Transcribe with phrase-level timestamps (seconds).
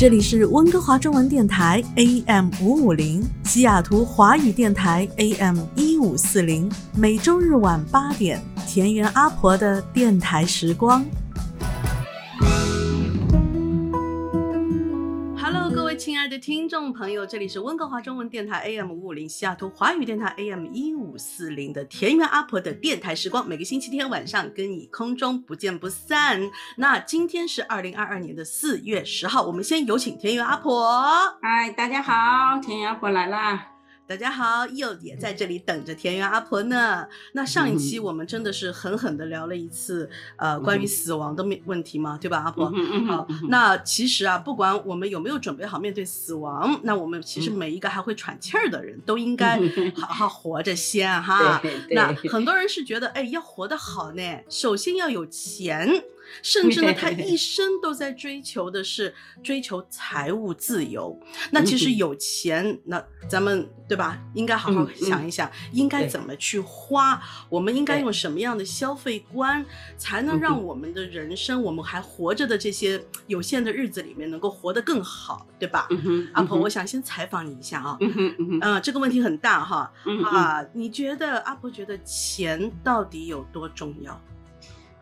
[0.00, 11.04] 这里是温哥华中文电台 AM 五五零，西雅图华语电台 AM 一五四零，每周日晚八点，田园阿婆的电台时光。
[16.20, 26.38] 爱的听众朋友，这里是温哥华中文电台 AM 五五零，西雅图华语电台 AM 一五四零的田园阿婆的电台时光，每个星期天晚上跟你空中不见不散。
[26.76, 31.00] 那今天是二零二二年的四月十号，我们先有请田园阿婆。
[31.40, 33.69] 嗨，大家好，田园阿婆来啦。
[34.10, 37.06] 大家好，又也在这里等着田园阿婆呢。
[37.30, 42.72] 那上一期我们真的是狠狠的聊了一次，呃，关于死亡的问问题嘛，对吧，阿婆？
[43.06, 49.60] 好，那其实啊，不管我们有没有准备好面对死亡，那我们其实每一个还会喘气儿的人都应该
[49.94, 51.62] 好好活着先哈。
[51.90, 56.02] 那很多人是觉得，哎，要活得好呢，首先要有钱。
[56.42, 61.18] 甚至呢， 他一生都在追求的是追求财务自由。
[61.50, 64.18] 那其实有钱，那咱们对吧？
[64.34, 67.20] 应该好好想一想，应该怎么去花？
[67.48, 69.64] 我们应该用什么样的消费观，
[69.96, 75.88] 才能让我们的人生，我们还活着的这些有限的日子里面，能够活得更好，对吧？
[76.32, 77.96] 阿婆，我想先采访你一下啊。
[78.00, 79.92] 嗯，这个问题很大哈。
[80.24, 84.20] 啊，你觉得阿婆觉得钱到底有多重要？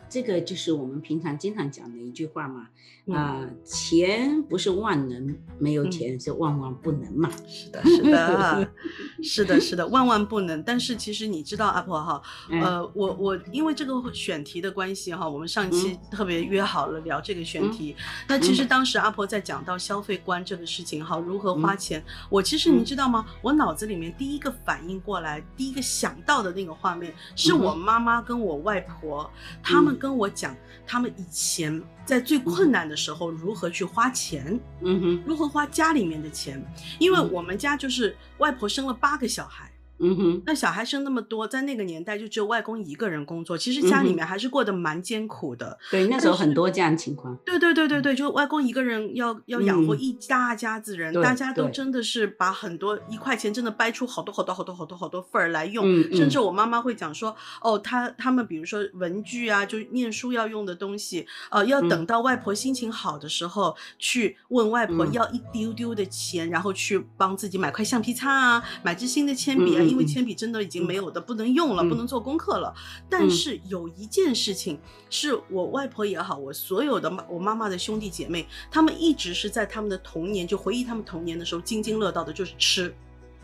[0.09, 2.71] 这个就是我们平常经常讲的一句话嘛，
[3.13, 7.29] 啊，钱不是万能，没有钱是万万不能嘛。
[7.47, 8.71] 是的，是的，
[9.23, 10.63] 是的，是的，万万不能。
[10.63, 17.95] 但是其实你知道，阿婆哈，呃，我我因为这个选题的关系哈，我们上期特别约好了聊这个选题。
[18.27, 23.27] 那其实当时阿婆在讲到消费观这个事情哈，如何花钱，我其实你知道吗？
[23.43, 29.31] 我脑子里面第一个反应过来，第一个想到的那个画面，是我妈妈跟我外婆
[29.63, 29.99] 他们。
[29.99, 30.55] 跟我讲，
[30.87, 36.59] 他们以前在最困难的时候如何去花钱，嗯哼，如何花家里面的钱，
[36.99, 39.71] 因为我们家就是外婆生了八个小孩。
[40.01, 45.77] 嗯哼，那小孩生那么多，在那个年代就只有外公一个人工作，其实家里面还是过得蛮艰苦的。
[45.91, 47.37] 对，那时候很多这样情况。
[47.45, 55.85] 对对对对对，就外公一个人要要养活一大家子人，大家都真的是把很多一块钱真的掰出好多好多好多好多好多份儿来用。
[56.13, 69.88] 甚至我妈妈会讲说，哦，他他们比如说文具啊，就念书要用的东西，呃，要等到外婆心情好的时候去问外婆要一丢丢的钱，然后去帮自己买块橡皮擦啊，买支新的铅笔啊。
[69.89, 72.75] 因为铅笔真的已经没有的，不能用了，不能做功课了。
[73.09, 74.79] 但是有一件事情，
[75.11, 82.95] 是我外婆也好，我所有的我妈妈的兄弟姐妹，他们一直是在他们的童年就回忆他们童年的时候津津乐道的，就是吃。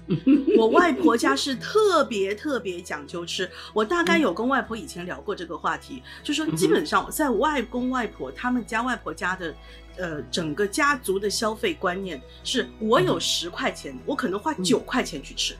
[0.58, 3.50] 我外婆家是特别特别讲究吃。
[3.72, 9.54] 我大概有跟外婆以前聊过这个话题，就说基本上在外公外婆他们家外婆家的，
[9.96, 15.56] 呃，整个家族的消费观念是，我有十块钱，我可能花九块钱去吃。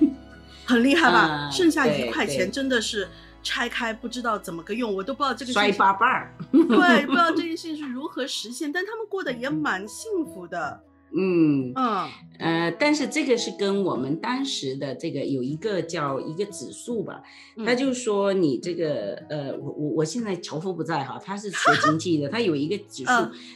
[0.64, 1.50] 很厉害吧？
[1.50, 3.08] 剩下一块钱真的是
[3.42, 6.34] 拆开不知道怎么个用，我都不知道这个摔八瓣儿。
[6.50, 10.80] 对， 不知道这件事情是如何实现，但他们过得也蛮幸福的。
[11.16, 12.08] 嗯嗯
[12.40, 17.22] 呃，但是这个是跟我们当时的这个有一个叫一个指数吧，
[17.64, 23.12] 他就说你这个呃，我我我现在樵夫不在哈，他是学经济的，他有一个指数，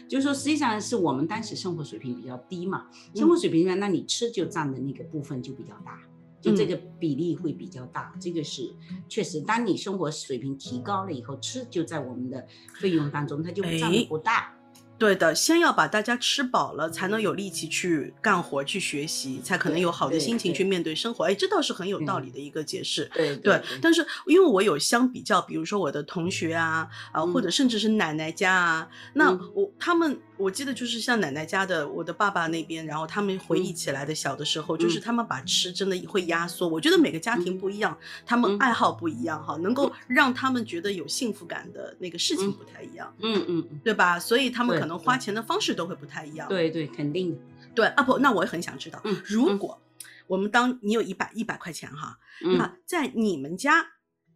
[0.08, 5.98] 就是说实际上是我们当时生活水平比较低嘛，生活水平呢，那你吃就占的那个部分就比较大。
[6.40, 8.74] 就这个比例会比较大，这个是
[9.08, 9.40] 确实。
[9.40, 12.46] 当你生活水平提高了以后，吃就在我们的
[12.80, 14.54] 费用当中，它就占不大。
[14.98, 21.24] 对的，先要把大家吃饱了，才能有力气去干活、去学习，才可能有好的心情去面对生活。
[21.24, 23.08] 哎，这倒是很有道理的一个解释。
[23.14, 30.20] 对对，但是因为我有相比较，比如说我的同学啊，啊，或者甚至是奶奶家啊，那我他们。
[30.38, 36.68] 我记得就是像奶奶家的，我的爸爸那边，然后他们回忆起来的小的时候，就是他们把吃真的会压缩。
[36.68, 44.18] 我觉得每个家庭不一样，他们爱好不一样，哈，能够让他们觉得有幸福感的那个事情不太一样，嗯嗯，对吧？
[44.18, 46.48] 所以他们可能花钱的方式都会不太一样。
[46.48, 47.38] 对对，肯定的。
[47.74, 49.80] 对啊不，那我也很想知道，如果
[50.26, 52.18] 我们当你有一百一百块钱哈，
[52.56, 53.86] 那在你们家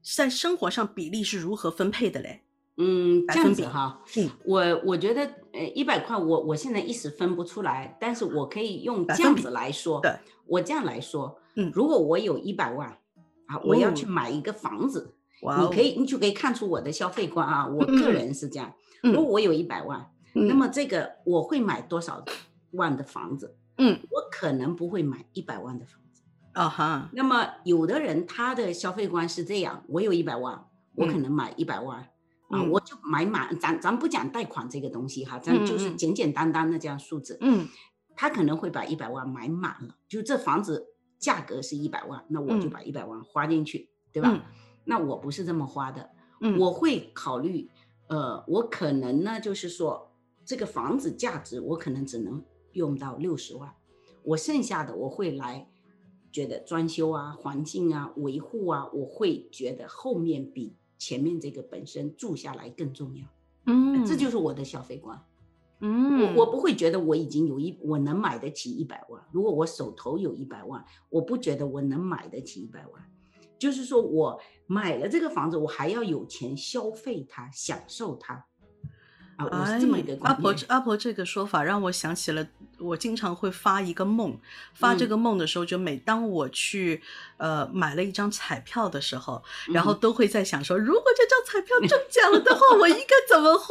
[0.02, 2.42] 在生活上比例是如何分配的嘞？
[2.78, 5.22] 嗯，这样子哈，嗯，我我觉得
[5.52, 10.10] 呃一百块我我现在一时分不出来，但是我可以用这样子来说，对，
[10.46, 12.88] 我这样来说，嗯，如果我有一百万
[13.46, 15.14] 啊，我要去买一个房子，
[15.60, 18.72] 你可以你就可以看出我的消费观啊，我个人是这样，
[19.02, 22.24] 嗯如果我有一百万，那么这个我会买多少
[22.70, 23.54] 万的房子？
[23.76, 26.22] 嗯，我可能不会买一百万的房子，
[26.52, 27.10] 啊哈。
[27.12, 30.64] 那么有的人他的消费观是这样，我有一百万，
[30.94, 32.08] 我可能买一百万。
[32.52, 37.38] 啊，我就买满，咱咱不讲贷款这个东西哈，咱就是简简单单的这样数字。
[37.40, 37.66] 嗯，
[38.14, 44.44] 他可能会把一百万买满了，就这房子价格是一百万，那我就把一百万花进去，对吧？
[44.84, 46.10] 那我不是这么花的，
[46.58, 47.70] 我会考虑，
[48.08, 50.12] 呃，我可能呢就是说
[50.44, 53.74] 这个房子价值我可能只能用到六十万，
[54.24, 55.70] 我剩下的我会来
[56.30, 60.76] 觉得装修啊、环境啊、维护啊，我会觉得后面比。
[61.04, 63.24] 前面这个本身住下来更重要，
[63.66, 65.20] 嗯，这就是我的消费观，
[65.80, 73.02] 嗯，我我不会觉得我已经有一我能买得起一百万，如果我手头有一百万，我不觉得我能买得起一百万，
[73.58, 78.46] 就是说我买了这个房子，我还要有钱消费它，享受它。
[79.48, 79.80] 哎，
[80.22, 82.46] 阿婆，阿婆这个说法让我想起了，
[82.78, 84.38] 我经常会发一个梦，
[84.74, 87.02] 发这个梦的时候，就每当我去
[87.36, 93.66] 呃买了一张彩票的时候，然后都会在想说，如果这张彩票中奖了的话，我应该怎么花？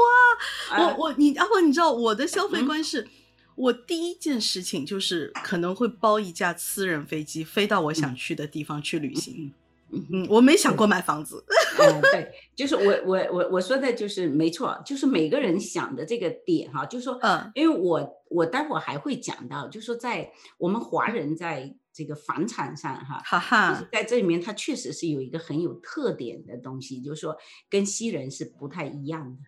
[0.79, 3.07] 我我你阿婆，你知道我的消费观是，
[3.55, 9.53] 我第一件事情就是可能会包一架私人飞机飞到我想去的地方去旅行。
[9.91, 11.43] 嗯，我没想过买房子。
[11.79, 27.35] 嗯，对，就是我我我我说的就是没错，就是每个人想的这个点哈，就是说，嗯，因为我我待会儿还会讲到，就是说在我们华人在这个房产上哈，哈哈，在这里面它确实是有一个很有特点的东西，就是说
[27.69, 29.39] 跟西人是不太一样的。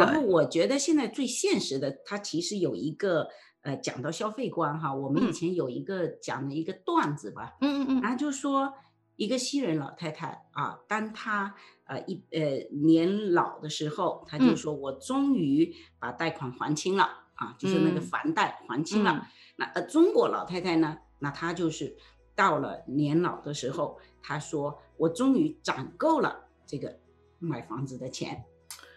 [0.00, 3.28] 然后我觉得现在最现实的，它其实有一个
[3.62, 8.74] 呃讲到消费观哈，我们以前有一个讲的一个段子吧，嗯嗯嗯，然后就说。
[9.18, 11.56] 一个西人老太太啊，当她
[11.86, 17.02] 呃一呃年老的时候，她就说：“我终于把贷款还清了
[17.34, 19.26] 啊，就是那个房贷还清了。”
[19.58, 21.96] 那呃中国老太太呢，那她就是
[22.36, 27.00] 到了年老的时候，她说：“我终于攒够了这个
[27.40, 28.44] 买房子的钱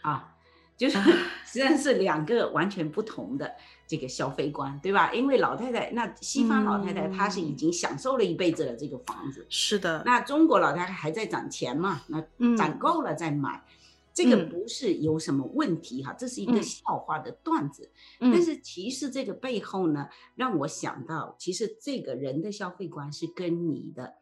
[0.04, 0.36] 啊。”
[0.78, 0.98] 就是
[1.46, 3.52] 实际上是两个完全不同的
[3.86, 5.14] 这个消费观，对吧？
[5.14, 10.02] 因为老太太，那西方老太太她是已经享受了一辈子的这个房子，是的。
[10.06, 12.02] 那中国老太太还在攒钱嘛？
[12.08, 12.24] 那
[12.58, 13.64] 攒够了再买，
[14.12, 17.92] 这个不是有什么问题哈，这是一个笑话的段子。
[18.20, 24.16] 但是其实这个背后呢，让我想到，其实这个人的消费观是跟你的、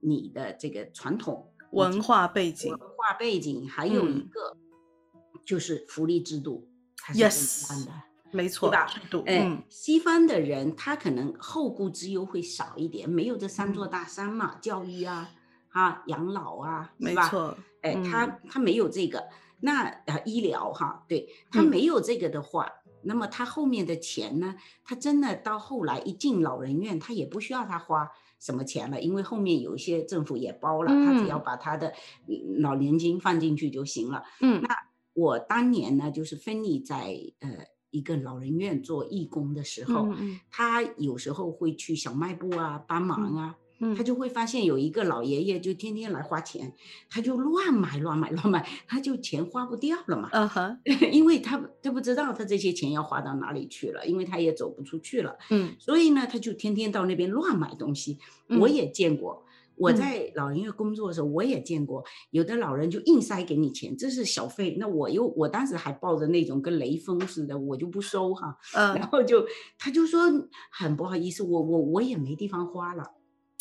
[0.00, 4.56] 你的这个传统文化背景、文化背景还有一个。
[5.50, 6.68] 就是福利制度
[7.12, 7.88] ，yes，
[8.30, 8.86] 没错，对吧？
[8.86, 15.28] 制度，嗯，西方的人他可能后顾之忧会少一点，没有这三座大山嘛，教育啊，
[15.70, 19.26] 啊，养老啊，没错，哎，他他没有这个，
[19.58, 22.70] 那啊，医疗哈，对他没有这个的话，
[23.02, 24.54] 那么他后面的钱呢？
[24.84, 28.08] 他真的到后来一进老人院，他也不需要他花
[28.38, 31.92] 什么钱了，因为后面有一些政府也包了，他只要把他的
[32.60, 34.68] 老年金放进去就行了，嗯，那。
[35.20, 37.48] 我当年呢，就是芬妮在呃
[37.90, 40.08] 一个老人院做义工的时候，
[40.50, 43.56] 他有时候会去小卖部啊帮忙啊，
[43.96, 46.72] 他就会发现有一个老爷爷就天天来花钱，
[47.08, 50.78] 他就乱买乱买乱买，他就钱花不掉了嘛，嗯哼，
[51.12, 58.18] 因为他他不知道他这些钱要花到哪里去了，因为他也走不出去了，嗯，所以呢，他就天天到那边乱买东西，
[58.60, 59.44] 我也见过。
[59.80, 64.76] 我在老人院工作的时候，我也见过有的老人就硬塞给你钱，这是小费。
[64.78, 68.58] 那我又我当时还抱着那种跟雷锋似的，我就不收哈。
[68.76, 69.46] 嗯， 然后就
[69.78, 70.20] 他就说
[70.70, 73.12] 很不好意思，我我我也没地方花了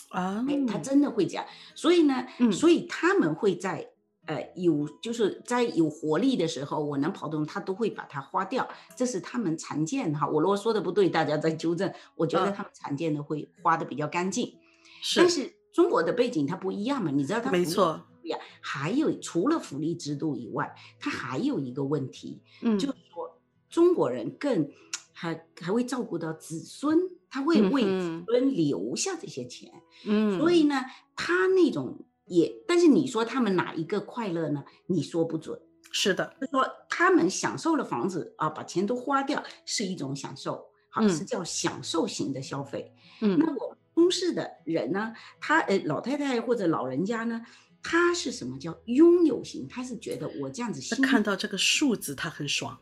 [0.09, 0.45] 啊。
[0.45, 1.45] 哎，他真的会讲。
[1.73, 3.89] 所以呢，所以他们会在
[4.25, 8.67] 呃有就是在有活力的时候，我能跑动，他都会把它花掉。
[8.97, 10.27] 这是他们常见哈。
[10.27, 11.89] 我如果说的不对，大家再纠正。
[12.15, 14.57] 我觉得他们常见的会花的比较干净，
[15.01, 15.58] 是，但是。
[15.71, 17.11] 中国的背景它不一样嘛？
[17.11, 18.39] 你知道它没错不一样。
[18.61, 24.69] 还有除了福利制度以外，它还有一个问题，嗯，就是说中国人更
[25.13, 26.97] 还还会照顾到子孙，
[27.29, 29.69] 他会为子孙留下这些钱，
[30.05, 30.75] 嗯，所以呢，
[31.15, 34.63] 他那种也，但是你说他们哪一个快乐呢？
[34.87, 35.59] 你说不准。
[35.91, 42.93] 是的，就说他们享受了房子啊，把钱都花掉是一种享受，好是叫享受型的消费。
[43.21, 43.75] 嗯，那我。
[43.99, 47.45] 中式的人呢，他呃老太太或者老人家呢，
[47.83, 49.67] 他是什么叫拥有型？
[49.67, 52.79] 他是觉得我这样子，看到这个数字他很爽，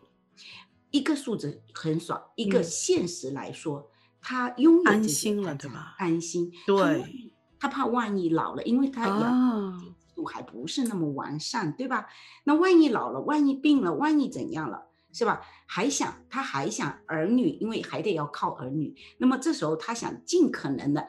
[0.92, 3.90] 一个数字很爽，一个现实来说，
[4.22, 5.96] 他拥有安心了，对吧？
[5.98, 12.08] 安心，对，他怕万一老了，因为他养制度还不是那么完善，对吧？
[12.44, 15.42] 那万一老了，万一病了，万一怎样了，是吧？
[15.66, 21.08] 还想他还想儿女，因为还得要靠儿女，那么这时候他想尽可能的。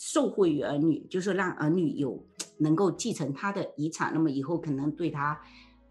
[0.00, 2.24] 受惠于儿女，就是让儿女有
[2.58, 5.40] 能够继承他的遗产，那么以后可能对他，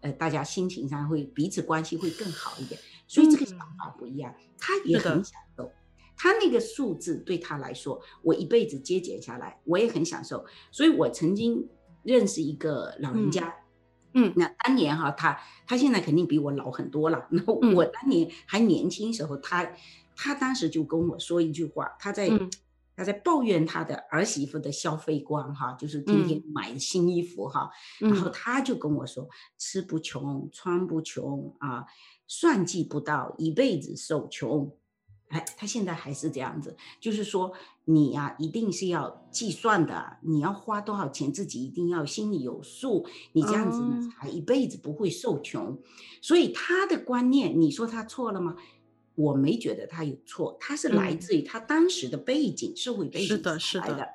[0.00, 2.80] 呃，大家心情上会彼此关系会更好一点。
[3.06, 5.70] 所以这个想法不一样，他也很享受。
[6.16, 10.42] 他那个数字对他来说，我一辈子节俭下来，我也很享受。
[10.70, 11.68] 所以我曾经
[12.02, 13.54] 认识一个老人家，嗯，
[14.12, 17.26] 那当年哈，他他现在肯定比我老很多了。
[17.30, 17.42] 那
[17.74, 19.70] 我当年还年轻时候，他
[20.16, 22.30] 他当时就跟我说一句话，他在。
[22.96, 31.86] 他在抱怨他的儿媳妇的消费观，哈，就是天天买新衣服，哈，然后他就跟我说，吃不穷，穿不穷啊，
[32.26, 34.76] 算计不到，一辈子受穷。
[35.28, 37.52] 哎，他现在还是这样子，就是说
[37.84, 45.78] 你呀，一定是要计算的，你要花多少钱，自己一定要心里有数，你这样子呢，才一辈子不会受穷。
[46.22, 48.56] 所以他的观念，你说他错了吗？
[49.14, 54.08] 我没觉得他有错，他是来自于他当时的背景、社会背景是的，是的，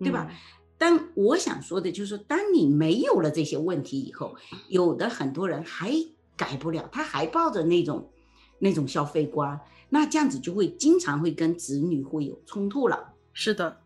[0.00, 0.30] 对吧？
[0.76, 4.34] 但我想说的就是，当你没有了这些问题以后，
[4.68, 5.92] 有的很多人还
[6.36, 8.10] 改不了，他还抱着那种
[8.58, 13.14] 那种消费观，那这样子就会经常会跟子女会有冲突了。
[13.32, 13.80] 是的，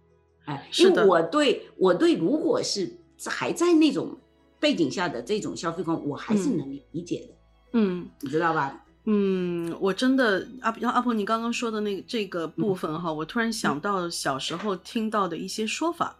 [0.44, 4.16] 哎，因为我对我对，如果是还在那种
[4.58, 7.34] 背景下的这种消费观，我还是能理解的。
[7.74, 8.81] 嗯，你知道吧？
[9.04, 16.16] 嗯，我真的阿阿婆，你刚刚说的那个这个部分哈，我突然想到小时候听到的一些说法，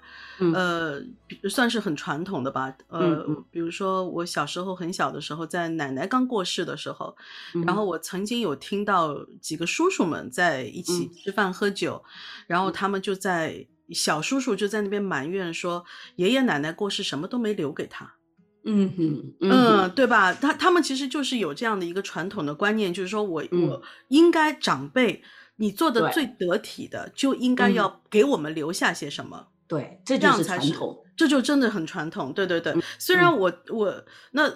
[0.53, 1.01] 呃，
[1.49, 2.75] 算是很传统的吧。
[2.89, 7.17] 呃，比如说我小时候很小的时候，在奶奶刚过世的时候，
[7.65, 12.03] 然后我曾经有听到几个叔叔们在一起吃饭喝酒，
[12.49, 15.85] 然后他们就在小叔叔就在那边埋怨说，
[16.17, 18.17] 爷爷奶奶过世什么都没留给他。
[18.65, 20.33] 嗯哼，嗯，对吧？
[20.35, 25.23] 他他们其实就是有这样的一个传统的观念，就是说我我应该长辈，
[25.57, 29.49] 你做的最得体的，就应该要给我们留下些什么。
[29.67, 32.33] 对，这样才是传统，这就真的很传统。
[32.33, 34.53] 对对对，虽然我我那。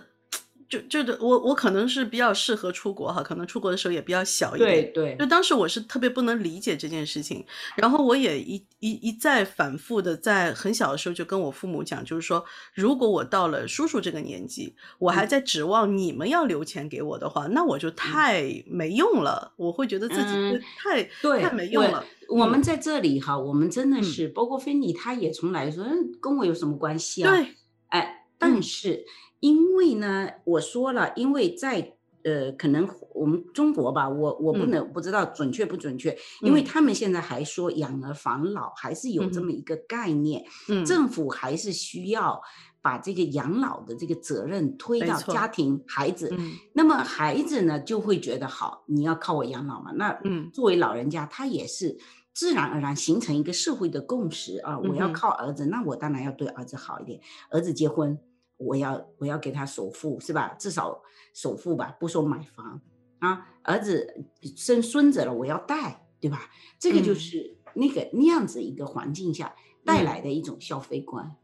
[0.69, 4.93] 就就的我我可能是比较适合出国哈，可能出国的时候也比较小一点。
[4.93, 5.17] 对对。
[5.19, 7.45] 就当时我是特别不能理解这件事情，
[7.77, 12.45] 然后我也一一一再反复的在很小的时候就跟我父母讲，就是说，
[12.75, 21.05] 如果我到了叔叔这个年纪，我还在指望你们要留钱给我的话，那我就太没用了，我会觉得自己太
[21.41, 22.05] 太没用了。
[22.29, 25.85] 我们在这里哈，我们真的是，包括菲尼他也从来说，
[26.21, 27.31] 跟我有什么关系啊？
[27.31, 27.55] 对，
[27.89, 29.05] 哎，但是。
[29.41, 40.45] 因为呢，我说了，因为在呃，可能我们中国吧，我我不能不知道准确不准确，因为他们现在还说养儿防老，还是有这么一个概念，
[40.85, 42.43] 政府还是需要
[42.83, 46.29] 把这个养老的这个责任推到家庭孩子，
[46.73, 50.19] 那么孩子呢就会觉得好，你要靠我养老嘛，那
[50.53, 51.97] 作为老人家，他也是
[52.35, 58.19] 自然而然形成一个社会的共识啊，我要靠儿子，那我当然要对儿子好一点，儿子结婚。
[58.59, 60.55] 我要我要给他首付是吧？
[60.59, 61.03] 至少
[61.35, 62.81] 首付吧，不说买房
[63.19, 63.47] 啊。
[63.63, 64.25] 儿子
[64.57, 66.51] 生孙子了，我要带，对吧？
[66.79, 71.35] 这个就是那个那样子一个环境下带来的一种消费观。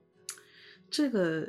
[0.89, 1.49] 这个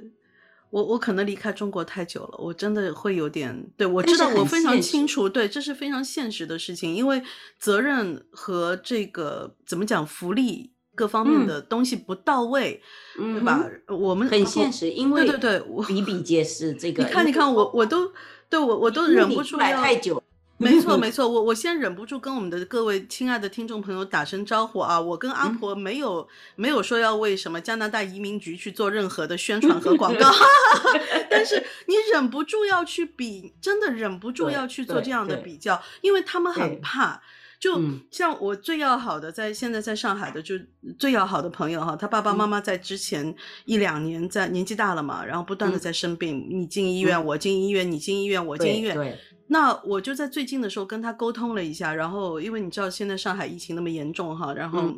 [0.69, 7.21] 我我可能离开中国太久了，我真的会有点对我知道我非常清楚，对，这是非常现实的事情，因为
[7.57, 10.72] 责任和这个怎么讲福利。
[10.95, 12.81] 各方面的东西不到位，
[13.15, 13.65] 对吧？
[13.87, 16.73] 我们很现实，因为对对对，比比皆是。
[16.73, 18.11] 这个你看，你看，我我都
[18.49, 20.21] 对我我都忍不住要太久。
[20.57, 25.01] 没错 没错，我我先忍不住跟我们的各位亲爱的听众朋友打声招呼啊！
[25.01, 30.31] 我跟阿婆没有没有说要为什么加拿大移民局去做任何的宣传和广告，
[31.29, 31.55] 但是
[31.87, 37.21] 你忍不住要去比，真的忍不住要去做这样的比较，因为他们很怕。
[37.63, 37.79] 就
[38.11, 40.55] 像我最要好的，在现在在上海的，就
[40.99, 49.17] 最要好的朋友哈，他爸爸妈妈在之前一两年在年纪大了嘛，然后不断的在生病，你进医院，我进医院，你进医院，我进医院。
[49.47, 54.93] 那我就在最近的时候跟他沟通了一下，然后因为你知道现在上海疫情那么严重哈，然后。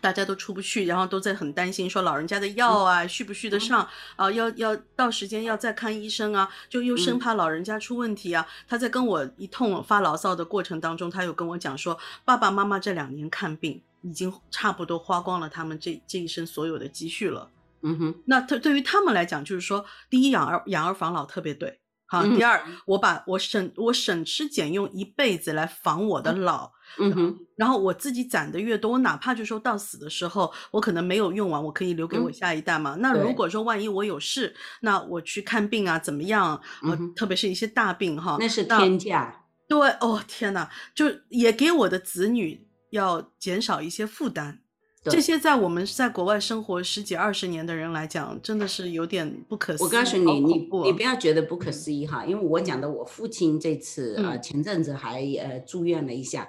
[0.00, 4.30] 大家都出不去，然后都在很担心，说老人家的药啊续不续得上啊？
[4.30, 8.46] 要要到时间要再看医生啊，就又生怕老人家出问题啊。
[8.68, 17.50] 他在跟我一通发牢骚的过程当中，他有跟我讲说，爸爸妈妈这两年看病已经差不多花光了他们这这一生所有的积蓄了。
[17.82, 32.96] 嗯哼，那他对于他们来讲，就是说，第一养儿养儿防老特别对，好，第二我把我省我省吃俭用一辈子来防我的老，嗯哼，然后我自己攒的越多，我哪怕就说到死的时候，我可能没有用完，我可以留给我下一代嘛。
[32.98, 36.60] 那如果说万一我有事，那我去看病啊，怎么样？
[36.82, 39.44] 呃，特别是一些大病哈，那是天价。
[39.68, 44.58] 对，哦天哪，就也给我的子女要减少一些负担。
[45.04, 49.86] 这些在我们在国外生活十几二十年的人来讲，真的是有点不可思议。
[49.86, 56.46] 我告诉你，你你不要觉得不可思议哈，因为我讲的我父亲这次呃前阵子还呃住院了一下，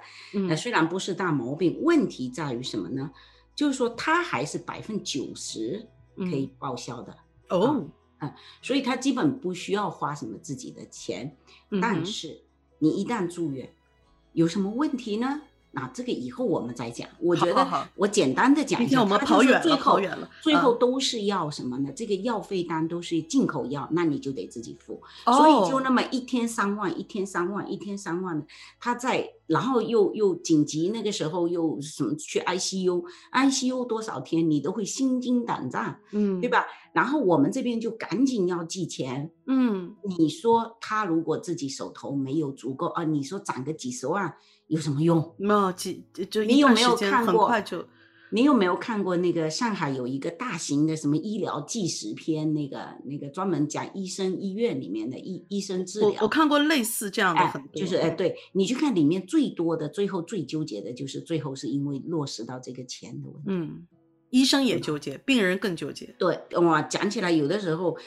[0.48, 3.10] 那虽然不是大毛病，问题在于什么呢？
[3.54, 7.16] 就是说他还是百分之九十可以报销的
[7.48, 7.86] 哦，
[8.20, 11.36] 嗯，所以他基本不需要花什么自己的钱。
[11.80, 12.42] 但是
[12.78, 13.74] 你一旦住院，
[14.34, 15.40] 有什么问题呢？
[15.72, 17.08] 那这个以后我们再讲。
[17.18, 20.30] 我觉得我简单的讲一下，我们跑远了，跑远了。
[20.40, 21.90] 最后都是要什么呢？
[21.94, 25.02] 这个药费单都是进口药，那你就得自己付。
[25.24, 28.46] 所以就那么一天三万，一天三万，一天三万的，
[28.78, 29.30] 他在。
[29.52, 36.64] 然后又又紧急那个时候又什么去 ICU，ICU 多少天你都会心惊胆战，嗯，对吧？
[36.94, 44.34] 然后我们这边就赶紧要寄钱，嗯，你说他如果自己手头没有足够啊，你说攒个几十万
[44.68, 45.34] 有什么用？
[45.36, 47.46] 没有几就你有没有看过？
[47.46, 47.84] 很快就。
[48.34, 52.54] 你有没有看过那个上海有一个大型的什么医疗纪实片？
[52.54, 56.22] 那个那个专门讲医生医院里面的医医生治疗。
[56.22, 57.78] 我看过类似这样的很多。
[57.78, 63.42] 就是哎，对你去看里面最多的，最后最纠结的就是最后是因为落实到这个钱的问题。
[63.48, 63.86] 嗯，
[64.30, 66.14] 医生也纠结，病人更纠结。
[66.18, 67.98] 对，哇，讲起来有的时候，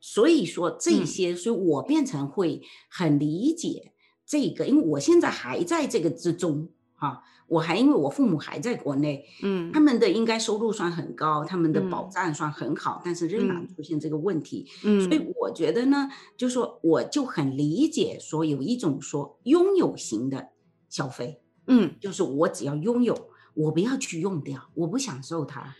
[0.00, 3.92] 所以说这些，所以我变成会很理解
[4.24, 7.22] 这个，因为我现在还在这个之中哈。
[7.54, 20.48] 我还因为我父母还在国内，嗯，他们的应该收入算很高，他们的保障算很好，但是仍然出现这个问题，嗯，所以我觉得呢，就说我就很理解说有一种说拥有型的
[20.88, 25.76] 消费，嗯，就是我只要拥有，我不要去用掉，我不享受它。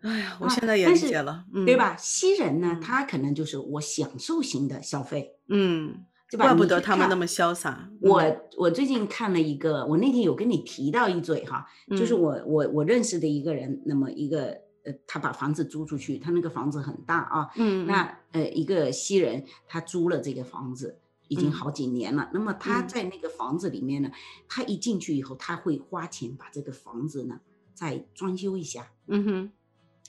[0.00, 1.96] 哎呀，我现在也理解了，对吧？
[1.96, 6.06] 西人呢，他可能就是我享受型的消费，嗯。
[6.36, 7.90] 怪不得他们那么潇洒。
[8.00, 8.22] 我
[8.56, 24.10] 我最近看了一个，我那天有跟你提到一嘴哈，就是我我我认识的一个人，那么一个呃，他把房子租出去，他那个房子很大啊，嗯，那呃一个西人他租了这个房子已经好几年了，那么他在那个房子里面呢，
[24.48, 27.40] 他一进去以后，他会花钱把这个房子呢
[27.74, 29.52] 再装修一下，嗯哼，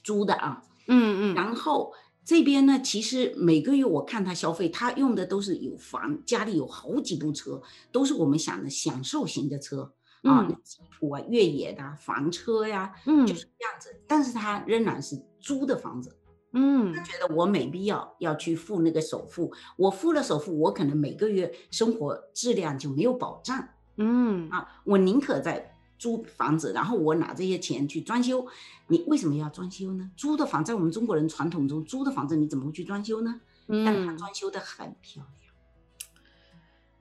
[0.03, 1.91] 租的啊，嗯嗯，然后。
[2.23, 9.91] 这边呢，其实每个月我看他消费，他用的都是有房，家里有好几部车，都是我们想的享受型的车
[10.23, 13.89] 啊，吉普啊、越野的房车呀，嗯，就是这样子。
[14.07, 16.15] 但是他仍然是租的房子，
[16.53, 25.70] 嗯，他觉得我没必要要去付那个首付，我付了首付，我可能每个月生活质量就没有保障，嗯啊，我宁可在。
[26.01, 28.43] 租房子，然后我拿这些钱去装修，
[28.87, 30.09] 你为什么要装修呢？
[30.17, 33.39] 租的房在我们中国人传统中，租的房子你怎么会去装修呢？
[33.67, 35.53] 嗯，但他装修的很漂亮，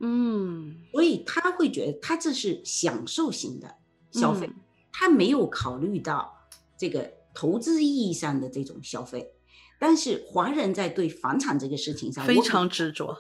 [0.00, 3.76] 嗯，所以他会觉得他这是享受型的
[4.10, 4.52] 消费，
[4.92, 6.36] 他没有考虑到
[6.76, 9.32] 这个投资意义上的这种消费。
[9.80, 13.16] 但是华人在对房产这个事情上非常执着，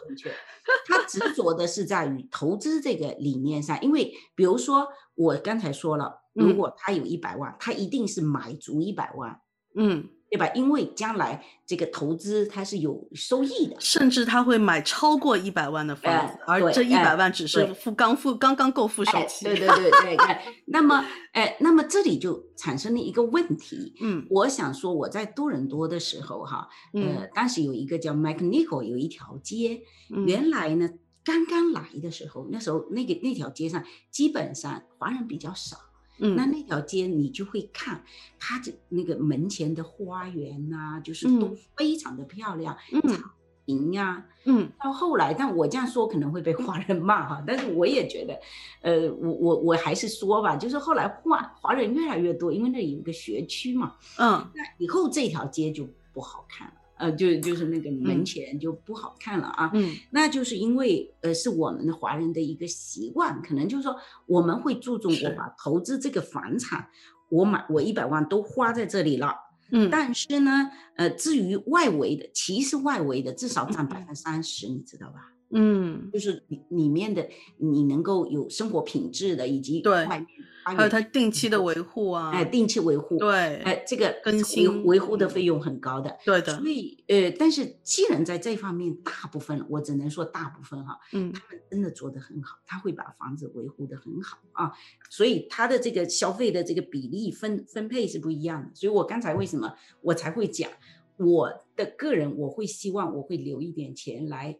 [0.86, 9.40] 他执着的是在于投资这个理念上，因为比如说我刚才说了，如果他有一百万，他一定是买足一百万，
[9.74, 10.10] 嗯。
[10.30, 10.48] 对吧？
[10.54, 19.44] 因为将来这个投资它是有收益的，甚至他会买超过一百万的房子，而这一百万只是付刚付刚刚够付首期。
[19.44, 20.38] 对 对对对对。
[20.66, 23.96] 那么，哎，那么这里就产生了一个问题。
[24.00, 29.82] 嗯，我想说我在多伦多的时候，哈，呃，当时有一个叫 McNichol 有一条街，
[30.26, 30.88] 原来呢
[31.24, 35.76] 刚刚来的时候，那时候那个那条街上基本上华人比较少。
[36.20, 38.04] 那那条街你就会看，
[38.38, 42.76] 它这那个门前的花园呐，就是都非常的漂亮，
[43.08, 43.30] 草
[43.64, 48.40] 坪呀，嗯，到后来，但我这样说可能会被华人骂哈，但是我也觉得，
[48.82, 56.74] 呃，我我我还是说吧，就是后来华华人越来越多，因为那里有一个学区嘛，嗯，那以后这条街就不好看了。
[57.00, 66.88] 呃，就就是那个门前就不好看了啊，嗯，那就是因为呃是我们的华人的一个习惯，可能就是说我们会注重我把投资这个房产，
[67.30, 69.34] 我买我一百万都花在这里了，
[69.72, 75.32] 嗯，但是呢，呃，至于外围的，其实外围的至少占百分之三十，你知道吧？
[75.52, 80.06] 嗯，就是里里面的你能够有生活品质的，以及对。
[80.06, 80.28] 外面
[80.64, 86.56] 还有它定期的维护啊，哎，定期维护，对，哎，这个更新维护的费用很高的，对的。
[86.58, 94.72] 所以，呃，但是既然在这方面，大部分我只能说大部分哈，嗯，他们真的做得很好，他会把房子维护得很好啊，
[95.08, 98.70] 所以他的这个消费的这个比例分分配是不一样的。
[98.74, 100.70] 所以我刚才为什么我才会讲，
[101.16, 104.58] 我的个人我会希望我会留一点钱来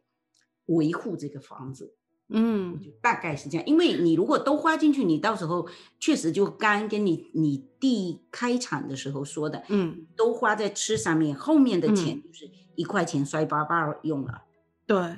[0.66, 1.94] 维护这个房子。
[2.30, 14.42] 嗯，大概是这样，因为你如果都花进去，你到时候确实就刚跟你你第开场的时候说的，嗯，都花在吃上面，后面的钱就是一块钱摔巴巴用了，
[14.86, 15.16] 对，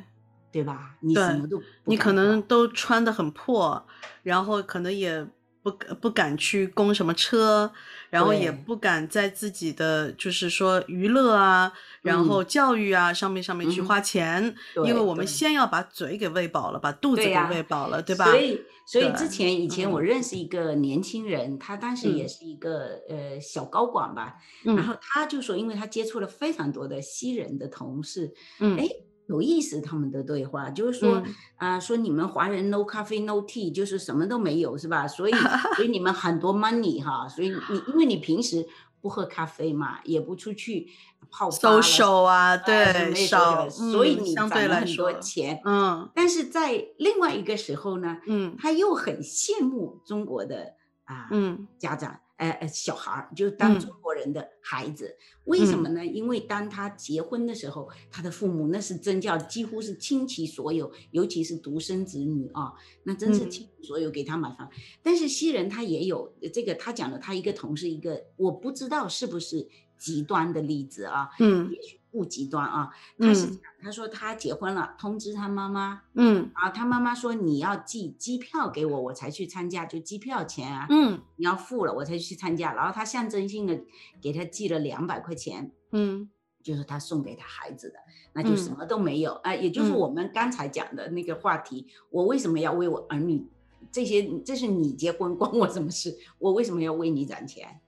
[0.51, 0.97] 对吧？
[1.01, 3.87] 你什么都，你可能都穿的很破，
[4.23, 5.27] 然后可能也。
[5.63, 5.71] 不
[6.01, 7.71] 不敢去供什么车，
[8.11, 11.73] 然后也不敢在自己的就是说娱乐啊，
[12.03, 18.25] 然后教育啊上面上面去花钱，因为我们先要把嘴给喂饱了，把肚子给喂饱了，对吧？
[18.25, 18.61] 所以？
[18.85, 28.89] 所以之前以前我认识一个年轻人，他当时也是一个呃小高管吧，然后他就说，因为他接触了非常多的西人的同事，嗯，哎。
[29.27, 31.23] 有意思，他们的对话就是说
[31.57, 35.07] 啊，说你们华人 no coffee no tea，就是什么都没有，是吧？
[35.07, 35.33] 所以
[35.77, 38.67] 所以你们很多 money 哈，所以你因为你平时
[39.01, 40.89] 不喝咖啡嘛，也不出去
[41.31, 45.61] 泡收手啊，对，少，所以你攒了很多钱。
[45.65, 52.21] 嗯，但是在另外一个时候呢，嗯，他又很羡慕中国的啊，嗯，家长。
[52.43, 56.05] 呃呃，小孩儿就当中国人的孩子，为什么呢？
[56.05, 62.73] 因为当他结婚的时候，他的父母那是真叫几乎是倾其所有，尤其是独生子女啊，
[63.05, 64.69] 那真是倾其所有给他买房。
[65.05, 72.02] 但是西人他也有这个，他讲了他一个同事一个，我不知道是不是极端的例子啊，嗯，也许。
[72.13, 83.81] 不极端啊，他是他说他结婚了，通知他妈妈，嗯，啊，他妈妈说你要寄机票给我，我才去参加，就机票钱啊，嗯，你要付了我才去参加，然后他象征性的
[84.21, 86.29] 给他寄了两百块钱，嗯，
[86.63, 87.99] 就是他送给他孩子的，
[88.35, 89.33] 那就什么都没有。
[89.43, 93.49] 啊，也就是我们刚才讲的那个话题，我为什么要为我儿女
[93.91, 94.39] 这些？
[94.45, 96.19] 这是你结婚关我什么事？
[96.39, 97.81] 我为什么要为你攒钱？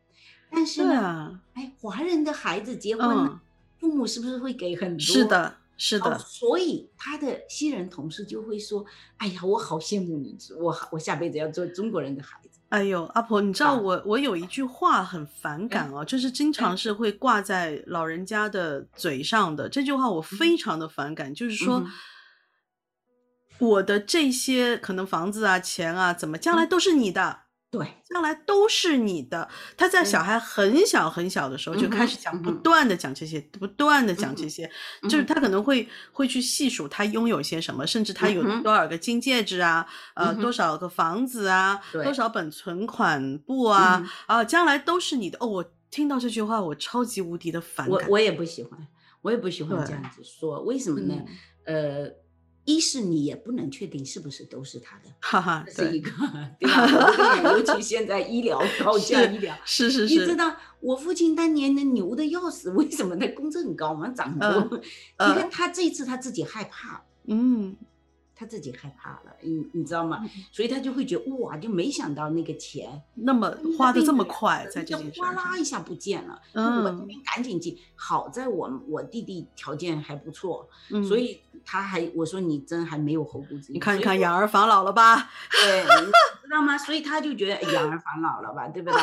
[0.51, 3.39] 但是呢，哎，华人的孩子结婚。
[3.85, 5.05] 父母是不是会给很多？
[5.05, 6.19] 是的，是的。
[6.19, 8.83] 所以他的西人同事就会说
[9.19, 21.85] ：“哎呀，我好羡慕你，我我下辈子要做中国人的孩子。”哎呦，阿婆，你知道我我有一句话很反感哦，就是经常是会挂在老人家的嘴上的这句话，我非常的反感，就是说
[23.59, 27.44] 我的这些可能房子啊、钱啊，怎么将来都是你的。
[27.77, 29.49] 对，将来都是你的。
[29.77, 34.71] 他在小孩很小很小的时候就开始讲，不断的讲这些，不断的讲这些，
[35.09, 39.85] 就是他可能会会去细数他拥有些什么，甚至他有多少个金戒指啊，
[40.15, 45.37] 呃，多少个房子啊，多少本存款簿啊，啊，将来都是你的。
[45.41, 47.99] 哦，我听到这句话，我超级无敌的反感。
[48.09, 48.79] 我我也不喜欢，
[49.23, 50.63] 我也不喜欢这样子说。
[50.63, 51.15] 为什么呢？
[51.67, 52.24] 呃。
[52.65, 56.11] 一是你也不能确定是不是都是他的，哈哈，这是一个，
[56.59, 57.53] 对吧？
[57.53, 64.79] 尤其现在医疗高价医疗，是是是，你知道我父亲当年那牛的要死，为什么他工资很高嘛，涨很多？
[64.79, 67.77] 你看他这次他自己害怕，嗯。
[68.37, 70.25] 他自己害怕了，你你知道吗？
[70.51, 76.41] 所以他就会觉得哇，就没想到那个钱那么花的这么快，在这件事哗啦一下不见了。
[76.53, 77.79] 嗯，我这边赶紧进。
[77.95, 80.69] 好在我我弟弟条件还不错，
[81.07, 83.75] 所以他还我说你真还没有后顾之忧。
[83.75, 85.31] 你看看养儿防老了吧？
[85.51, 86.77] 对，你知道吗？
[86.77, 88.99] 所以他就觉得养儿防老了吧，对不对？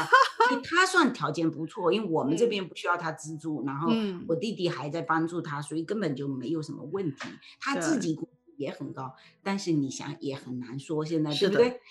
[0.64, 3.90] 他算条件不错，因为我们这边不需要他资助，然后
[4.28, 7.30] 我弟弟还在帮助他，所以根本就没有什么问题。
[7.60, 8.20] 他自己。
[8.62, 11.82] 也很高，但是你想也很难说，现在对不对？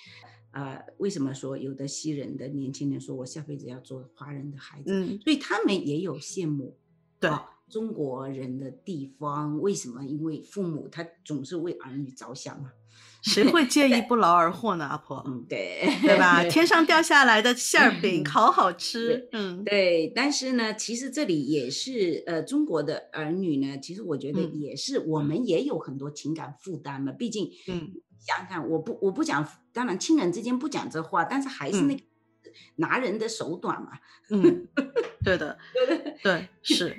[0.52, 4.84] 呃，为什么说有的西人的年轻人说我下辈子要做华人的孩子？
[4.86, 6.76] 嗯，所以他们也有羡慕，
[7.20, 7.30] 对
[7.68, 10.04] 中国人的地方，为什么？
[10.04, 12.72] 因为父母他总是为儿女着想嘛。
[13.22, 14.86] 谁会介意不劳而获呢？
[14.86, 16.42] 阿婆，嗯，对，对吧？
[16.48, 20.10] 天上掉下来的馅儿饼，好好吃，嗯，对。
[20.14, 27.12] 但是呢，其实这里也是，呃，中国的儿女呢，其实我觉得也是，我们也有很多情感负担嘛。
[27.12, 32.02] 毕竟，嗯，想想，我不，我不讲，当然亲人之间不讲这话，但是还是那个
[32.76, 33.90] 拿人的手短嘛。
[34.30, 34.66] 嗯，
[35.22, 35.58] 对的，
[36.24, 36.96] 对是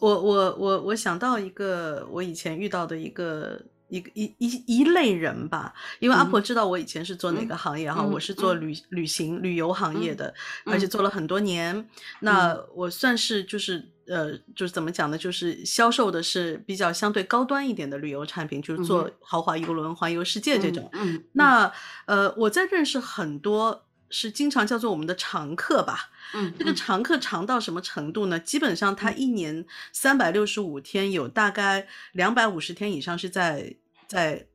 [0.00, 3.58] 我我我我想到一个我以前遇到的一个。
[3.92, 10.32] 一个一一一类人吧，因为阿婆知道我以前是做哪个行业哈，我是做旅旅行旅游行业的，
[10.64, 11.86] 而且做了很多年。
[12.20, 15.18] 那我算是就是呃，就是怎么讲呢？
[15.18, 20.90] 就是销售的是比较相对高端一点的旅游产品，就是做豪华游轮环游世界这种。
[21.32, 21.70] 那
[22.06, 26.08] 呃，我在认识很多是经常叫做我们的常客吧。
[26.34, 28.38] 嗯，这个常客长到什么程度呢？
[28.40, 33.76] 基本上他一年三百六十五天，有大概两百五十天以上是在
[34.12, 34.46] 在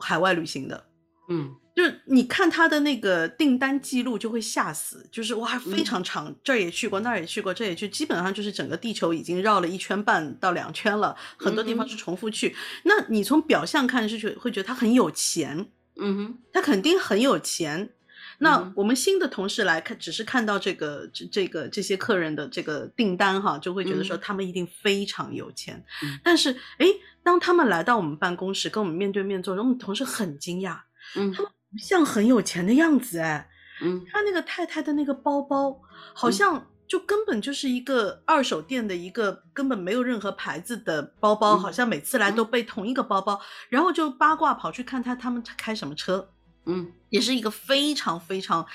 [0.00, 0.84] 海外旅行的。
[1.28, 1.56] 嗯。
[1.74, 12.54] 就是你看他的那个订单记录就会吓死，就是哇非常长，这儿也去过，那儿也去过，这也去，基本上就是整个地球已经绕了一圈半到两圈了，很多地方是重复去。
[12.84, 17.94] 那你从表象看是觉会觉得他很有钱，嗯哼，他肯定很有钱。
[18.38, 25.82] 那我们新的同事来看，只是看到这个这这个这些客人的这个订单哈，就会觉得说他们一定非常有钱。
[26.22, 26.86] 但是哎，
[27.22, 30.78] 当他们来到我们办公室跟我们面对面坐，我们同事很惊讶，
[31.16, 31.78] 嗯，他们不。
[31.78, 33.48] 像很有钱的样子哎，
[33.80, 35.80] 嗯，他那个太太的那个包包，
[36.12, 46.28] 好像就根本就是一个二手店的一个根本没有任何牌子的包包，好像每次来都背同一个包包，然后就八卦跑去看他他们开什么车，
[46.66, 48.66] 嗯，也是一个非常非常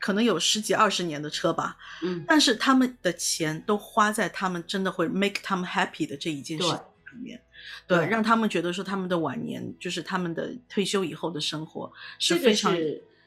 [0.00, 6.84] 可能有十几二十年的车吧，嗯，但是他们的钱都花在他们真的会 make 他们 happy 的这一件事上
[7.22, 7.40] 面。
[7.86, 12.74] 对，让他们觉得说他们的晚年就是他们的退休以后的生活是非常，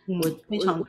[0.07, 0.85] 我非常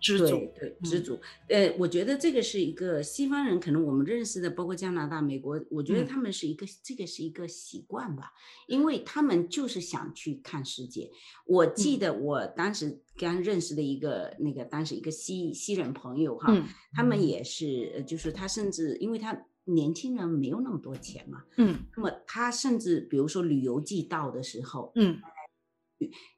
[0.00, 1.20] 知足，对知足。
[1.48, 8.32] 呃，我觉得这个是一个西方人，可能我们认识的，包括加拿大、美国，我觉得他们是一个这个是一个习惯吧，
[8.66, 11.10] 因为他们就是想去看世界。
[11.44, 12.98] 我记得我当时
[13.28, 16.52] 刚认识的一个那个当时一个西西人朋友哈，
[16.92, 19.46] 他们也是，就是他甚至因为他。
[19.64, 25.20] 年轻人没有那么多钱嘛，嗯，那么他甚至比如说旅游季到的时候，嗯，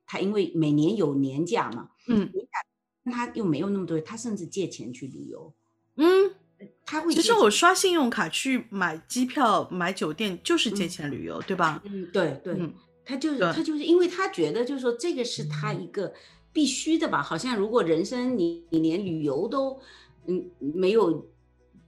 [0.05, 2.31] 他因为每年有年假嘛，嗯，
[3.05, 5.55] 他又没有那么多，他甚至借钱去旅游，
[5.95, 6.35] 嗯，
[6.85, 7.15] 他会。
[7.15, 11.81] 其实我刷信用卡去买机票、买酒店就是借钱旅游，对吧？
[11.87, 12.55] 嗯，对对，
[13.03, 16.13] 他就是他就是因为他觉得就是说这个是他一个
[16.53, 19.79] 必须的吧，好像如果人生你你连旅游都
[20.27, 21.27] 嗯没有。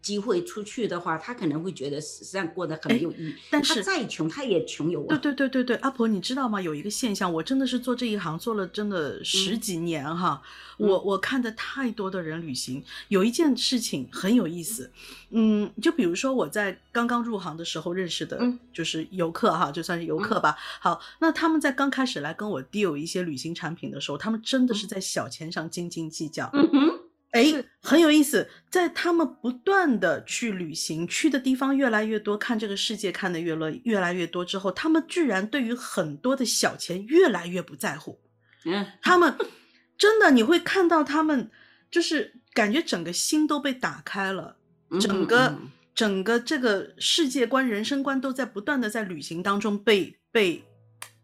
[0.04, 3.34] 机会出去的话，他可能会觉得实际上过得很没有意义。
[3.50, 5.16] 但是他再穷，他也穷游啊。
[5.16, 6.60] 对对对对对，阿婆，你知道吗？
[6.60, 10.42] 有一个现象，我真的是做这一行做了真的十几年哈。
[10.76, 14.90] 我我看的太多的人旅行，有一件事情很有意思。
[15.30, 18.38] 嗯，就比如说我在刚刚入行的时候认识的，
[18.74, 20.54] 就是游客哈，就算是游客吧。
[20.80, 26.50] 好，那他们在刚开始来跟我 deal 一些旅行产品的时候，他们真的是在小钱上斤斤计较。
[26.52, 26.93] 嗯哼。
[27.34, 38.20] 哎，很有意思，在他们不断的去旅行，去的地方越来越多，看这个世界看的越来越来越多之后，他们居然对于很多的小钱越来越不在乎。
[38.64, 39.36] 嗯，他们
[39.98, 41.50] 真的你会看到他们，
[41.90, 44.56] 就是感觉整个心都被打开了，
[45.00, 45.58] 整个
[45.92, 50.64] 整个这个世界观、人生观都在不断的在旅行当中被被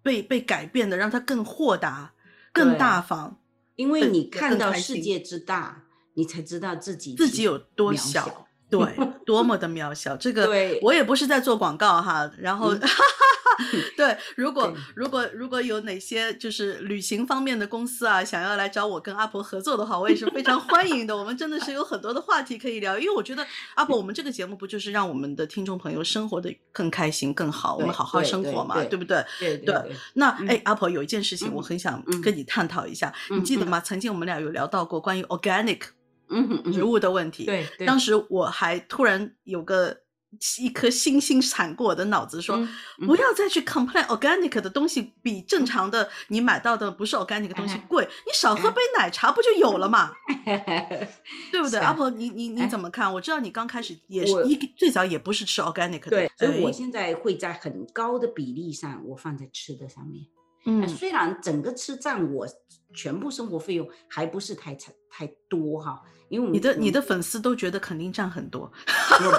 [0.02, 2.12] 被被改变的，让他更豁达、
[2.52, 3.40] 更大方，
[3.76, 5.84] 因为你看到世界之大。
[6.14, 8.80] 你才知道自己自己有多小，对，
[9.26, 10.16] 多么的渺小。
[10.16, 10.50] 这个
[10.82, 12.30] 我也不是在做广告哈。
[12.38, 12.74] 然后，
[13.96, 21.14] 对，如果如果如果有哪些就是旅行方面的公司啊，想要来找我跟阿婆合作的话，我也是非常欢迎的。
[21.16, 29.22] 我们真的是有很多的话题可以聊，因为我觉得阿婆，我们这个节目不就是让我们的听众朋友生活的更开心、更好，我们好好生活嘛，对不对？
[29.38, 29.74] 对对。
[30.14, 33.80] 那哎，阿婆有一件事情我很想跟你探讨一下，你记得吗？
[33.80, 35.80] 曾经我们俩有聊到过关于 organic。
[36.30, 37.44] 嗯，植物的问题。
[37.44, 39.96] 对，当时我还突然有个
[40.60, 42.56] 一颗星星闪过我的脑子，说
[43.04, 50.12] 不要再去 complain organic 的东西比正常的你买到的不是 organic 的东西贵，你少喝杯奶茶不就有了嘛？
[51.50, 51.80] 对不对？
[51.80, 53.12] 阿婆，你你你怎么看？
[53.12, 60.24] 我知道你刚开始也是一最早也不是吃 organic 的，对，所以我现在会在很高的比例上，我放在吃的上面。
[60.66, 62.46] 嗯，虽然整个吃占我
[62.94, 64.74] 全部生活费用还不是太
[65.10, 66.00] 太多哈。
[66.30, 68.70] 因为你的你的粉丝都觉得肯定占很多，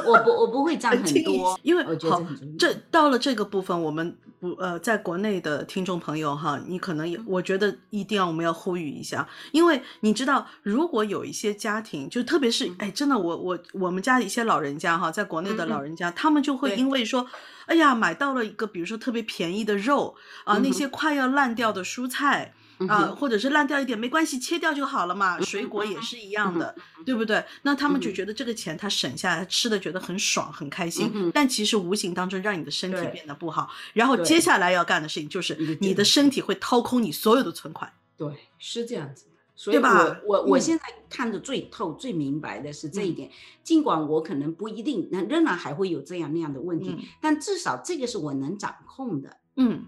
[0.06, 2.22] 我我不我不会占 很多，因为好
[2.60, 17.26] 这到了这个部分，我们不呃在国内的听众朋友哈，你可能也我觉得一定要我们要呼吁一下，因为你知道，如果有一些家庭，就特别是哎真的我我我们家一些老人家哈，在国内的老人家，他们就会因为说，
[17.68, 22.54] 哎呀买到了一个比如说特别便宜的肉啊，那些快要烂掉的蔬菜。
[22.88, 25.40] 啊，或者是烂掉一点没关系，切掉就好了嘛。
[25.42, 27.44] 水果也是一样的，对不对？
[27.64, 33.70] 那他们就觉得这个钱他省下来吃的觉得很爽很开心，但其实无形当中让你的身体变得不好。
[33.94, 37.92] 然后接下来要干的事情就是你的身体会掏空你所有的存款。
[38.18, 39.26] 对，是这样子，
[39.66, 40.20] 对吧？
[40.26, 43.30] 我我现在看的最透、最明白的是这一点。
[43.64, 49.38] 尽管我可能不一定，那仍然还会有这样那样的问题，但至少这个是我能掌控的。
[49.56, 49.86] 嗯。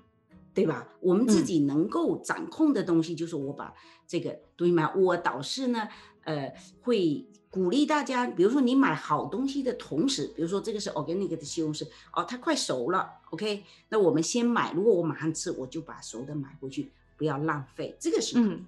[0.54, 0.88] 对吧？
[1.00, 3.74] 我们自己能够掌控的东西，就是我把
[4.06, 4.94] 这个东西买。
[4.96, 5.88] 我倒是呢，
[6.24, 18.66] 呃会鼓励大家，比如说你买好东西的同时，比如说这个是 organic 的西红柿，哦，它快熟了，OK，那我们先买，如果我马上吃，我就把熟的买回去，不要浪费，这个是嗯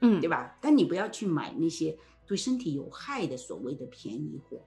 [0.00, 0.56] 嗯，对吧？
[0.60, 4.60] 但你不要去买那些对身体有害的所谓的便宜货。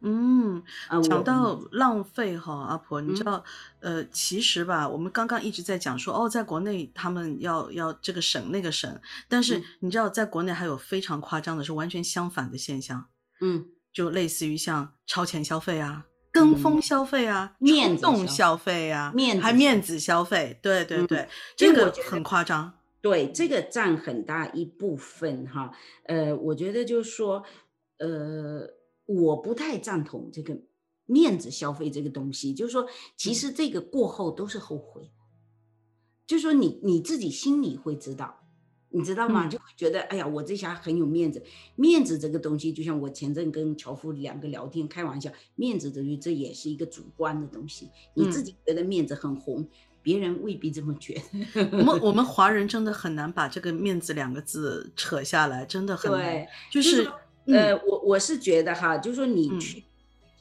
[0.00, 0.62] 嗯，
[1.02, 3.42] 讲到浪费哈，阿婆，你知道，
[3.80, 13.06] 呃，其实吧，我们刚刚一直在讲说，哦，在国内他们要要这个省那个省，但是你知道，在国内还有非常夸张的是完全相反的现象，
[13.40, 16.54] 嗯，就类似于像超前消费啊、跟。
[16.56, 25.72] 风消费啊、面动消费啊、面还面子消费，对对对，这个很夸张，对，这个占很大一部分哈，
[26.04, 27.42] 呃，我觉得就是说，
[27.98, 28.77] 呃。
[29.08, 30.60] 我不太赞同这个
[31.06, 35.10] 面子消费这个东西，就是说，其实这个过后都是后悔，
[36.26, 38.44] 就是说你你自己心里会知道，
[38.90, 39.46] 你知道吗？
[39.48, 41.42] 就会觉得，哎呀，我这下很有面子。
[41.74, 49.66] 面子这个东西，就像我前阵跟樵夫两个聊天开玩笑，面子等于这也是一个主观的东西，你自己觉得面子很红，
[50.02, 51.14] 别人未必这么觉
[51.54, 51.78] 得。
[51.78, 57.10] 我们我们华人真的很难把这个面子两个字扯下来，真的很难，就是。
[57.48, 59.84] 呃，我我是觉得哈，就是说你去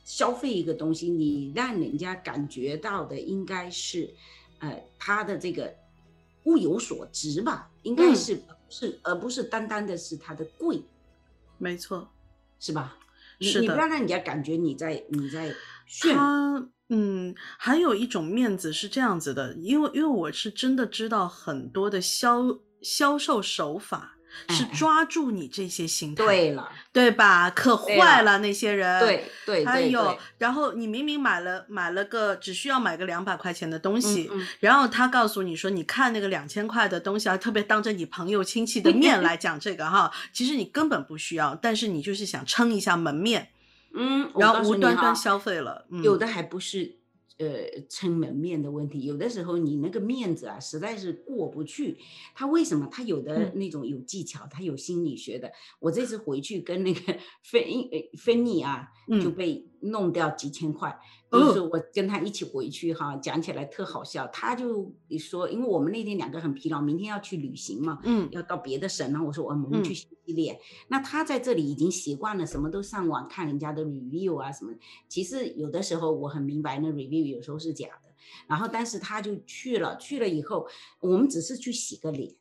[0.03, 4.13] 消费一个东西，你让人家感觉到的应该是，
[4.59, 5.73] 呃，他的这个
[6.43, 10.81] 物有所值吧，应该是是，而不是单单的是它的贵，
[11.57, 12.09] 没错，
[12.59, 12.97] 是吧？
[13.39, 15.53] 是你不要让人家感觉你在你在
[15.85, 16.15] 炫。
[16.15, 24.16] 他嗯，还有一种面子是这样子的，因为因为我是真的知道很多的销销售手法。
[24.49, 27.49] 是抓住你这些心态，对了，对吧？
[27.49, 43.49] 可坏了那些人，对对，还有，然后你明明买了买了个只需要买个两百块钱的东西，然后他告诉你说，你看那个两千块的东西啊，特别当着你朋友亲戚的面来 讲这个哈，其实你根本不需要，但是你就是想撑一下门面，
[43.93, 46.96] 嗯，然后无端端消费了，有的还不是。
[47.37, 51.97] 呃，撑门面的问题，有的时候你那个面子啊，实在是过不去。
[52.33, 52.87] 他为什么？
[52.91, 55.51] 他有的那种有技巧，他有心理学的。
[55.79, 56.99] 我这次回去跟那个
[57.43, 57.61] 芬
[58.17, 58.87] 芬妮啊，
[59.21, 60.99] 就被弄掉几千块。
[61.29, 64.25] 就是我跟他一起回去哈，讲起来特好笑。
[64.27, 69.11] 他就说，因为我们那天两个很疲劳，明天要去旅行嘛，嗯，要到别的省。
[69.11, 70.57] 然后我说，我们去洗脸。
[70.87, 74.71] 那他在这里已经习惯了，什么都上网看人家的 review 啊什么。
[75.09, 78.09] 其实有的时候我很明白，那 review 有时候是假的。
[78.47, 80.65] 然后，但是他就去了，去了以后，
[81.01, 82.33] 我们只是去洗个脸，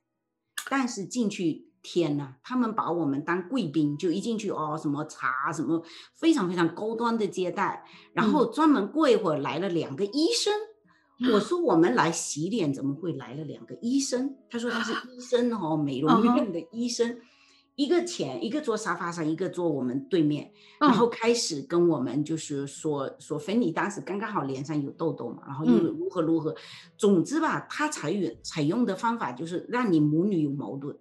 [0.70, 1.66] 但是进去。
[1.88, 5.80] 天呐，他们把我们当贵宾，就一进去哦，什么茶什么，
[6.16, 7.84] 非常非常高端的接待。
[8.12, 10.52] 然后专门过一会儿来了两个医生，
[11.32, 14.34] 我说我们来洗脸，怎么会来了两个医生？
[14.50, 17.18] 他说他是 医生哦，美容院的医生。
[17.76, 26.56] 一个前一个坐沙发上，一个坐我们对面，然后开始跟我们就是说说芬妮当时刚刚好脸上有痘痘嘛，然后又如何如何，
[26.96, 30.96] 总之吧，他采用采用的方法就是让你母女有矛盾。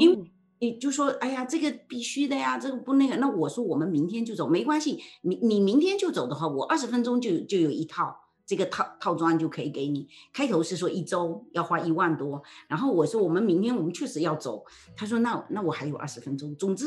[0.00, 3.16] 因为你就说，哎呀，这个必须的呀，这个不那个。
[3.16, 5.02] 那我说我们明天就走，没关系。
[5.22, 8.16] 你你明天就走的话，我二十分钟就就有一套
[8.46, 10.08] 这个套套装就可以给你。
[10.32, 14.64] 开头是说一周要花一万多，然后我说我们明天我们确实要走。
[14.96, 16.54] 他说那那我还有二十分钟。
[16.56, 16.86] 总之，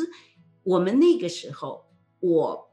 [0.63, 1.85] 我们那个时候
[2.19, 2.69] 我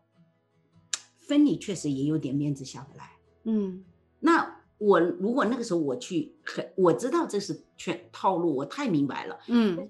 [1.19, 3.11] 分你确实也有点面子下不来。
[3.45, 3.85] 嗯，
[4.21, 9.39] 那我如果那个时候我去，很我知道这是全套路，我太明白了。
[9.49, 9.89] 嗯。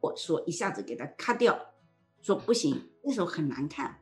[0.00, 1.74] 我说一下子给他咔掉，
[2.22, 4.00] 说不行，那时候很难看，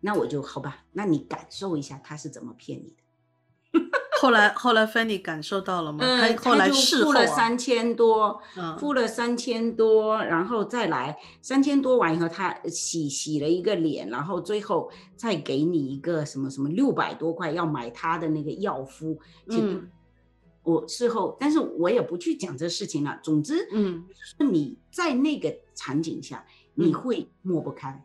[0.00, 2.96] 那我就好吧，那你感受一下他是怎么骗你的。
[4.20, 5.98] 后来后来芬妮感受到了吗？
[6.04, 8.40] 他后来付了三千多，
[8.78, 19.18] 付了三千多，然后再来三千多完以后，他洗洗了一个脸，然后最后再给你一个什么什么六百多块要买他的那个药敷。
[19.48, 19.88] 嗯。
[20.62, 23.20] 我事后，但是我也不去讲这事情了。
[23.22, 24.02] 总之，嗯，
[24.50, 28.02] 你在那个场景下，你会抹不开。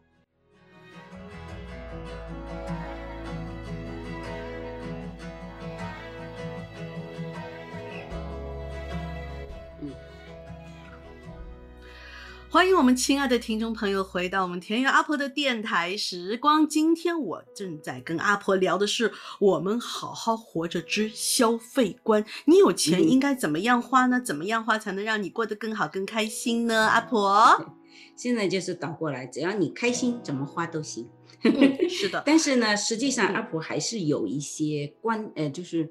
[12.52, 16.67] 欢迎我们亲爱的听众朋友回到我们田园阿婆的电台时光。
[16.67, 22.25] 今天我正在跟阿婆聊的是我们好好活着之消费观。
[22.45, 24.19] 你有钱应该怎么样花呢？
[24.19, 26.87] 怎么样花才能让你过得更好、更开心呢？
[26.89, 27.75] 阿婆，
[28.15, 31.08] 现在就是倒过来，只要你开心，怎么花都行。
[31.87, 35.87] 是的，但是呢，实际上阿婆还是有一些观，呃，就是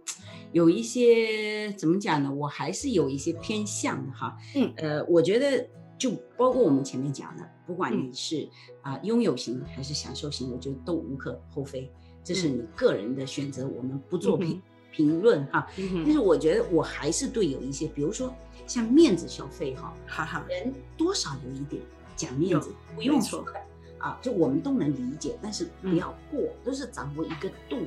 [0.50, 2.30] 有一些怎么讲呢？
[2.34, 4.36] 我还是有一些偏向的哈。
[4.56, 5.68] 嗯，呃，我觉得。
[5.98, 8.48] 就包括我们前面讲的，不管你是
[8.82, 11.90] 啊拥有型还是享受型，我觉得都无可厚非，
[12.22, 15.66] 这是你个人的选择，我们不做评评论哈。
[15.76, 18.32] 但是我觉得我还是对有一些，比如说
[18.66, 21.82] 像面子消费哈，哈哈，人多少有一点
[22.14, 23.44] 讲面子，不用说
[23.98, 27.78] 啊，就我们都能理解，但是不要过，都是掌握一个度。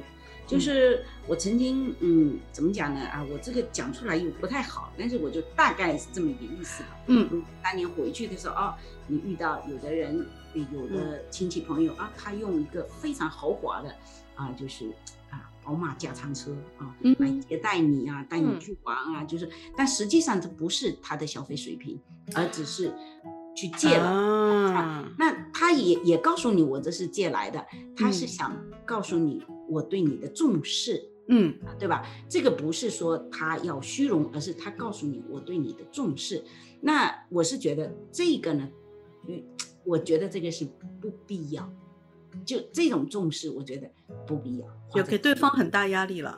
[0.47, 2.99] 就是我曾经，嗯，怎么讲呢？
[2.99, 6.89] 啊，我这个讲出来又不太好，但是我就大概是这么一个意思吧。
[7.07, 8.73] 嗯，当年回去的时候哦，
[9.07, 10.25] 你遇到有的人，
[10.73, 13.95] 有的亲戚朋友啊，他用一个非常豪华的，
[14.35, 14.89] 啊，就是
[15.29, 21.97] 啊，宝马加长车啊，来接待你啊，带你去玩啊，就是，但实际上这不是他的消费水平，
[22.35, 22.93] 而只是
[23.55, 25.07] 去借了。
[25.17, 29.43] 那他也也告诉你，我这是借来的，他是想告诉你。
[29.69, 32.05] 我对你的重视，嗯，对吧？
[32.27, 36.43] 这个不是说他要虚荣，而是他告诉你我对你的重视。
[36.81, 38.69] 那我是觉得这个呢，
[39.29, 39.41] 嗯，
[39.85, 40.67] 我觉得这个是
[40.99, 41.71] 不必要。
[42.45, 43.89] 就这种重视，我觉得
[44.27, 46.37] 不必要，就给对方很大压力了。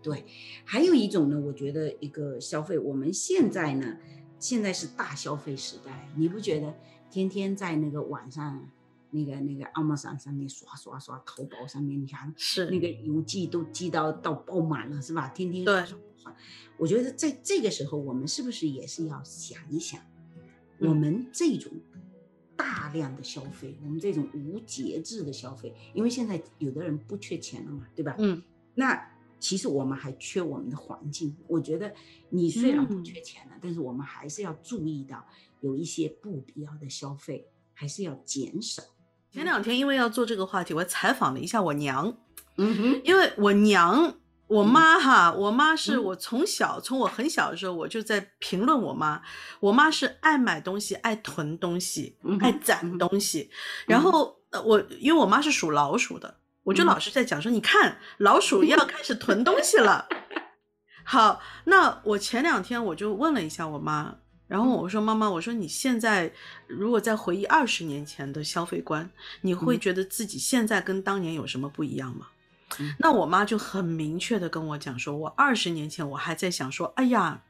[0.00, 0.24] 对，
[0.64, 3.96] 还有一种呢，我觉得一个消费，我们现在呢，
[4.38, 6.74] 现在是大消费时代，你不觉得
[7.10, 8.68] 天天在那个网上？
[9.10, 15.28] 那个那个阿玛山上面刷刷刷，淘宝上面你看是那个邮寄都寄到到爆满了，是吧？
[15.28, 16.36] 天天刷刷刷。
[16.76, 19.98] 我觉得在这个时候，我们是不是也是要想一想，
[20.78, 21.72] 我们这种
[22.54, 28.14] 大量的消费，我们这种无节制的消费，因为现在有的人不缺钱了嘛，对吧？
[28.18, 28.42] 嗯。
[28.74, 31.36] 那其实我们还缺我们的环境。
[31.46, 31.92] 我觉得
[32.30, 35.24] 你虽然不缺钱了，但是我们还是要注意到
[35.60, 38.82] 有一些不必要的消费，还是要减少。
[39.30, 42.16] 前两天因为要做这个话题，我采访了一下我娘，
[42.56, 44.14] 嗯哼，因为我娘，
[44.46, 49.20] 我妈哈，我妈是我从小从我很小的时候我就在评论我妈，
[49.60, 53.50] 我妈是爱买东西、爱囤东西、爱攒东西，
[53.86, 56.37] 然后我因为我妈是属老鼠的，
[56.68, 60.06] 我就老是在讲说，你看老鼠要开始囤东西了。
[61.02, 64.16] 好，那我前两天我就问了一下我妈。
[64.46, 66.32] 然后我说：“妈妈，我说你现在
[66.66, 69.10] 如果再回忆二十年前的消费观，
[69.42, 72.28] 你会觉得自己现在跟当年有什么不一样吗？”
[72.98, 77.42] 那我妈就很明确的跟我讲说：“我二十年前我还在想说，哎呀，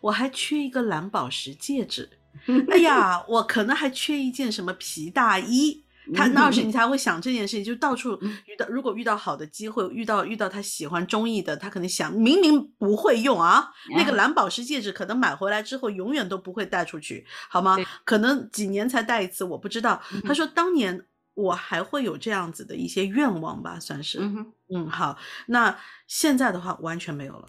[0.00, 2.08] 我还缺一个蓝宝石戒指，
[2.70, 17.78] 哎呀，我可能还缺一件什么皮大衣。”他那时你才会想这件事情，就到处遇到，如果遇到好的机会，遇到遇到他喜欢中意的，他可能想明明不会用啊，那个蓝宝石戒指可能买回来之后永远都不会戴出去，好吗？
[18.04, 20.02] 可能几年才戴一次，我不知道。
[20.24, 24.20] 他说当年我还会有这样子的一些愿望吧，算是。
[24.68, 25.76] 嗯，好，那
[26.06, 27.48] 现在的话完全没有了。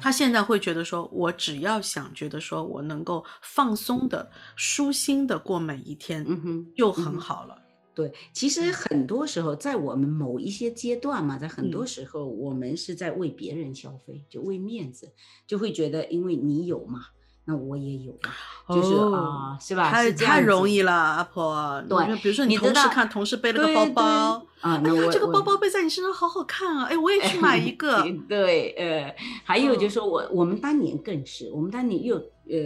[0.00, 7.58] 他现在会觉得说，我只要想觉得说我能够放松的、舒心的过每一天，嗯哼，就很好了。
[7.94, 15.12] 对，其实很多时候在我们某一些阶段嘛，在很多时候我们是在为别人消费，就为面子，
[15.46, 17.06] 就会觉得因为你有嘛。
[17.44, 18.30] 那我也有吧，
[18.68, 19.90] 就是啊，是吧？
[19.90, 21.82] 太太容易了，阿婆。
[21.88, 26.84] 对，比如说你同事看同事背了个包包，啊，哎呀，这个包包背在你身上好好看啊！
[26.84, 28.04] 哎，我也 去买一个。
[28.28, 32.14] 对，呃，还有就是说我我们当年更是，我们当年又
[32.48, 32.56] 呃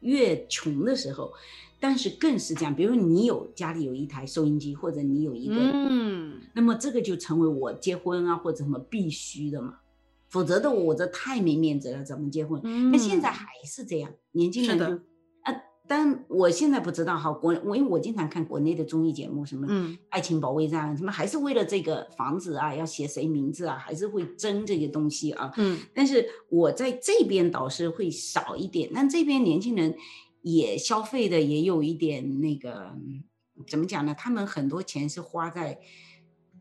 [0.00, 1.32] 越穷的时候，
[1.80, 2.74] 但是更是这样。
[2.74, 9.76] 比如你有家里有一台收音机，或者你有一个，嗯，那么这个就成为我结婚啊或者什么必须的嘛。
[10.36, 12.60] 否则的我这太没面子了，怎么结婚？
[12.92, 14.84] 那现在还是这样，年轻人就
[15.40, 19.66] 啊，但我现在不知道哈，国我因为我经常看国内的综艺节目，什么
[20.10, 25.50] 爱情保卫战，什么还是为了这个房子啊，要写谁名字啊，还是会争这些东西啊。
[25.56, 29.96] 嗯，但是我在这边倒是会少一点，但这边年轻人
[30.42, 32.92] 也消费的也有一点那个，
[33.66, 34.14] 怎么讲呢？
[34.14, 35.80] 他们很多钱是花在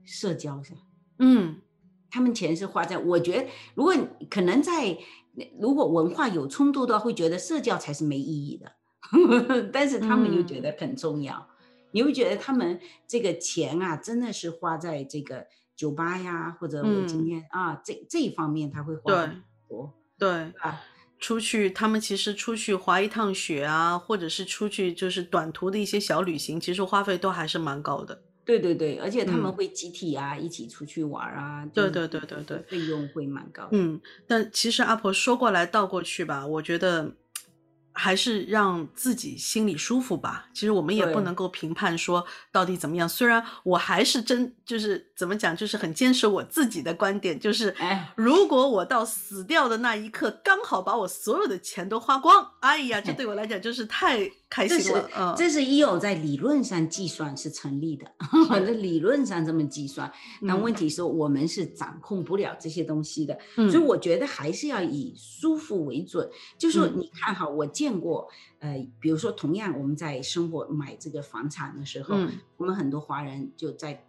[0.06, 0.78] 社交上。
[1.20, 1.58] 嗯。
[2.16, 3.94] 他们钱是花在，我觉得如果
[4.30, 4.98] 可能在，
[5.60, 8.72] 如果文化有冲突的话，会觉得社交才是没意义的，
[9.74, 11.50] 但是他们又觉得很重要。
[11.92, 15.46] 你会觉得他们这个钱啊，真的是花在这个
[15.76, 19.94] 酒吧呀，或者我今天啊这这一方面他会花很多。
[20.18, 20.30] 对
[20.62, 20.84] 啊，
[21.20, 28.22] 出去他们其实出去滑一趟雪啊，或者是出去就是短途的一些小旅行，其实花费都还是蛮高的。
[28.46, 31.68] 对对对，而且他们会集体啊，一起出去玩啊。
[31.74, 33.68] 对对对对对，费用会蛮高。
[33.72, 37.16] 嗯，但其实阿婆说过来倒过去吧，我觉得。
[37.98, 40.50] 还是让自己心里舒服吧。
[40.54, 43.08] 其实我们也不能够评判说到底怎么样。
[43.08, 55.10] 虽然我还是真就是怎么讲，就是很坚持我自己的观点，就是哎，如果我到死掉的那一刻刚好把我所有的钱都花光，哎呀，这对我来讲就是太开心了。
[55.18, 58.10] 嗯，这是一有在理论上计算是成立的，
[58.50, 60.10] 这理论上这么计算。
[60.48, 66.30] 但问题是我们是掌控不了这些东西的，所以我觉得还是要以舒服为准。
[66.58, 68.30] 就说你看哈，我见过，
[68.60, 72.16] 呃，比如说同样我们在生活买这个房产的时候，
[72.56, 74.06] 我们很多华人就在。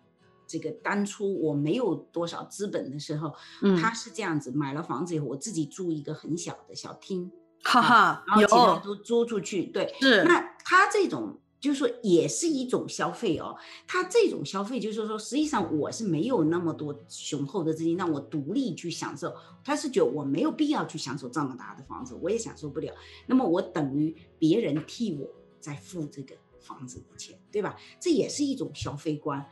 [0.49, 3.35] 这个当初我没有多少资本的时候，
[3.83, 7.33] 他是这样子买了房子以后，我自己住一个很小的小厅，
[7.67, 9.65] 哈哈，然后其他都租出去。
[9.65, 10.23] 对，是。
[10.25, 13.57] 那他这种就是说也是一种消费哦。
[13.89, 19.35] 他这种消费就是说，实际上我是没有那么多雄厚的资金让我独立去享受。
[19.65, 22.95] 他是觉得我没有必要去享受这么大的房子，我也享受不了。
[23.27, 27.77] 那么我等于别人替我在付这个房子的钱，对吧？
[27.99, 29.45] 这也是一种消费观。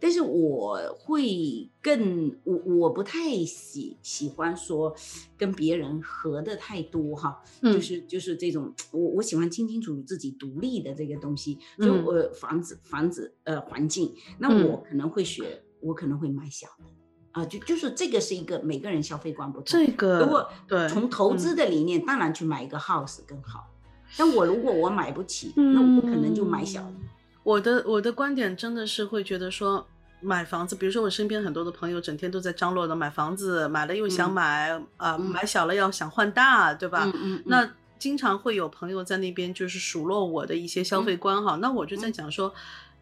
[0.00, 4.94] 但是我会更我我不太喜喜欢说
[5.36, 16.84] 跟别人合的太多哈，就是就是这种我我喜欢清清楚楚自己独立的这个东西，所以我房子房子呃环境，那我可能会学，我可能会买小的
[17.32, 23.70] 啊，就就是这个是一个每个人消费观不同，这个如果对从投资的理念，当然去买一个 house 更好，
[24.16, 26.94] 但我如果我买不起，那我可能就买小的。
[27.42, 29.86] 我的我的观点真的是会觉得说
[30.20, 37.10] 买房子，比如说我身边很多的朋友整天都在张罗的买房子，买了又想买，啊，买小了要想换大，对吧？
[37.46, 37.68] 那
[37.98, 42.52] 经常会有朋友在那边就是数落我的一些消费观哈，那我就在讲说，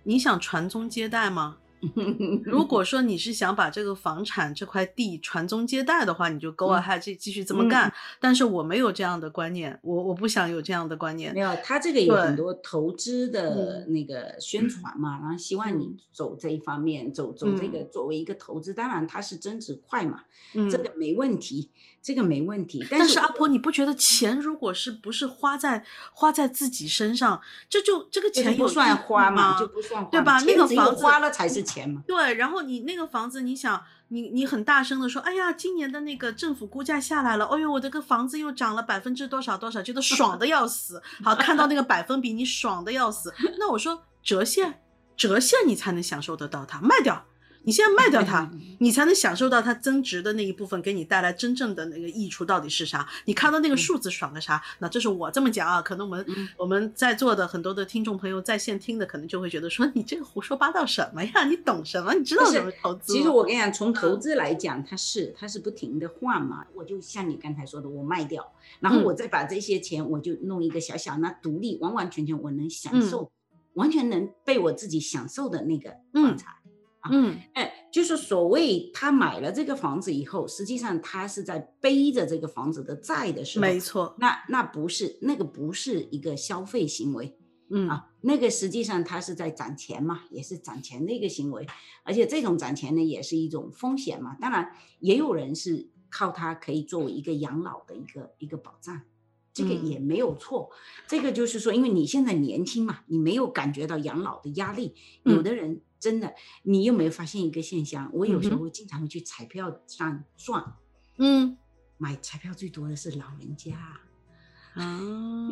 [0.05, 1.57] 你想传宗接代吗？
[2.45, 7.93] 如果说你是想把这个房产这块地传宗接代的话，你就 go ahead 继继续这么干。
[8.21, 11.33] 但是我没有这样的观念，我我不想有这样的观念。
[11.35, 20.23] 没有，他这个有很多投资的那个宣传嘛，然后希望你走这一方面，走走这个作为一个投资，当然它是增值快嘛，
[20.71, 21.71] 这个没问题，
[22.03, 22.85] 这个没问题。
[22.91, 30.41] 但是阿婆，你不觉得钱如果是不是花在花在自己身上，这就这个钱不算花嘛，就不算花，对吧？
[30.41, 31.59] 那个房子花了才是。
[31.69, 41.03] 钱嘛，对，然后你那个房子，你想，你你很大声的说，哎呀，今年的那个政府估价下来了，哎呦，我这个房子又涨了百分之多少多少，觉得爽的要死。
[41.23, 43.35] 好，看到那个百分比，你爽的要死。
[43.59, 44.81] 那我说折现，
[45.17, 47.27] 折现你才能享受得到它，卖掉。
[47.65, 48.51] 你现在卖掉它，
[48.81, 53.07] 你才能享受到它增值的那一部分，给你带来真正的那个益处到底是啥？
[53.27, 54.63] 你看到那个数字爽个啥？
[54.79, 61.45] 那这是我这么讲啊，可能我们我们在座的很多的听众朋友在线听的，可能就会觉得说你这个胡说八道什么呀？
[61.45, 62.15] 你懂什么？
[62.15, 63.13] 你知道什么投资？
[63.13, 66.65] 其实我跟你讲，从投资来讲，它是它是不停的换嘛。
[66.75, 73.31] 我就像你刚才说的，我卖掉，然后我再把这些钱，我就弄一个小小那独立，完完全全我能享受，
[73.75, 76.55] 完全能被我自己享受的那个房产。
[76.55, 76.58] 嗯，
[77.55, 87.37] 哎，就是所谓他买了这个房子以后，实际上他是在背着这个房子的债的时候，没错，那那不是那个不是一个消费行为，
[87.71, 87.89] 嗯。
[87.89, 91.67] 啊，那个实际上他是在攒钱嘛，也是攒钱的一个行为，
[92.03, 99.01] 而且这种攒钱呢也是一种风险嘛，当然也有人是靠它可以作为一个养老的一个一个保障。
[99.59, 100.71] 这个也没有错，
[101.09, 104.95] 这个就是说，因为你现在年轻嘛，你没有感觉到养老的压力。
[105.25, 106.33] 有的人真的，
[106.63, 108.09] 你有没有发现一个现象？
[108.13, 110.65] 我有时候经常会去彩票上算，
[111.17, 111.59] 嗯，
[111.97, 113.73] 买彩票最多的是老人家。
[114.75, 115.01] 啊，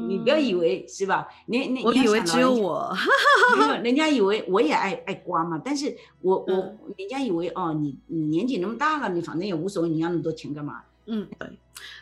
[0.08, 1.26] 你不要以为是吧？
[1.46, 2.96] 你你我以为只有我，
[3.58, 5.60] 没有， 人家以为我也爱爱刮嘛。
[5.64, 6.54] 但是我我
[6.96, 10.84] 人家以为哦，你你年纪那么大了，你反正也无所谓，你要那么多钱干嘛？
[11.06, 11.48] 嗯，对。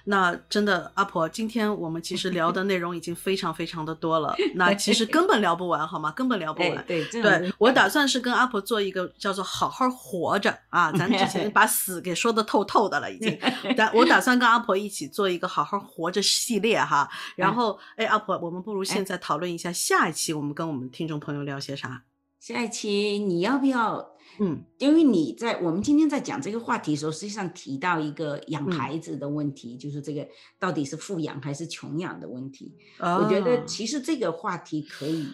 [0.04, 6.12] 那真的，阿婆，今天我们其实聊的内容已经非常非常的多了， 那其实根本聊不完，好吗？
[6.12, 6.84] 根本聊不完。
[6.86, 13.36] 对对，我打算是跟阿婆做一个叫做“好好活着”啊，咱之前 把死给说的透透的了，已经。
[13.76, 17.10] 打我打算跟阿婆一起做一个“好好活着”系列哈。
[17.34, 22.04] 然后，哎，阿婆，我们不如现在讨论一下下一期我们跟我们听众朋友聊些啥？
[22.38, 24.13] 下一期你要不要？
[24.40, 30.26] 嗯，因为你在我们今天在讲这个话题的时候，实际上提到一个养孩子的问题，就是这个
[30.58, 32.74] 到底是富养还是穷养的问题。
[32.98, 35.28] 我觉得其实这个话题可以，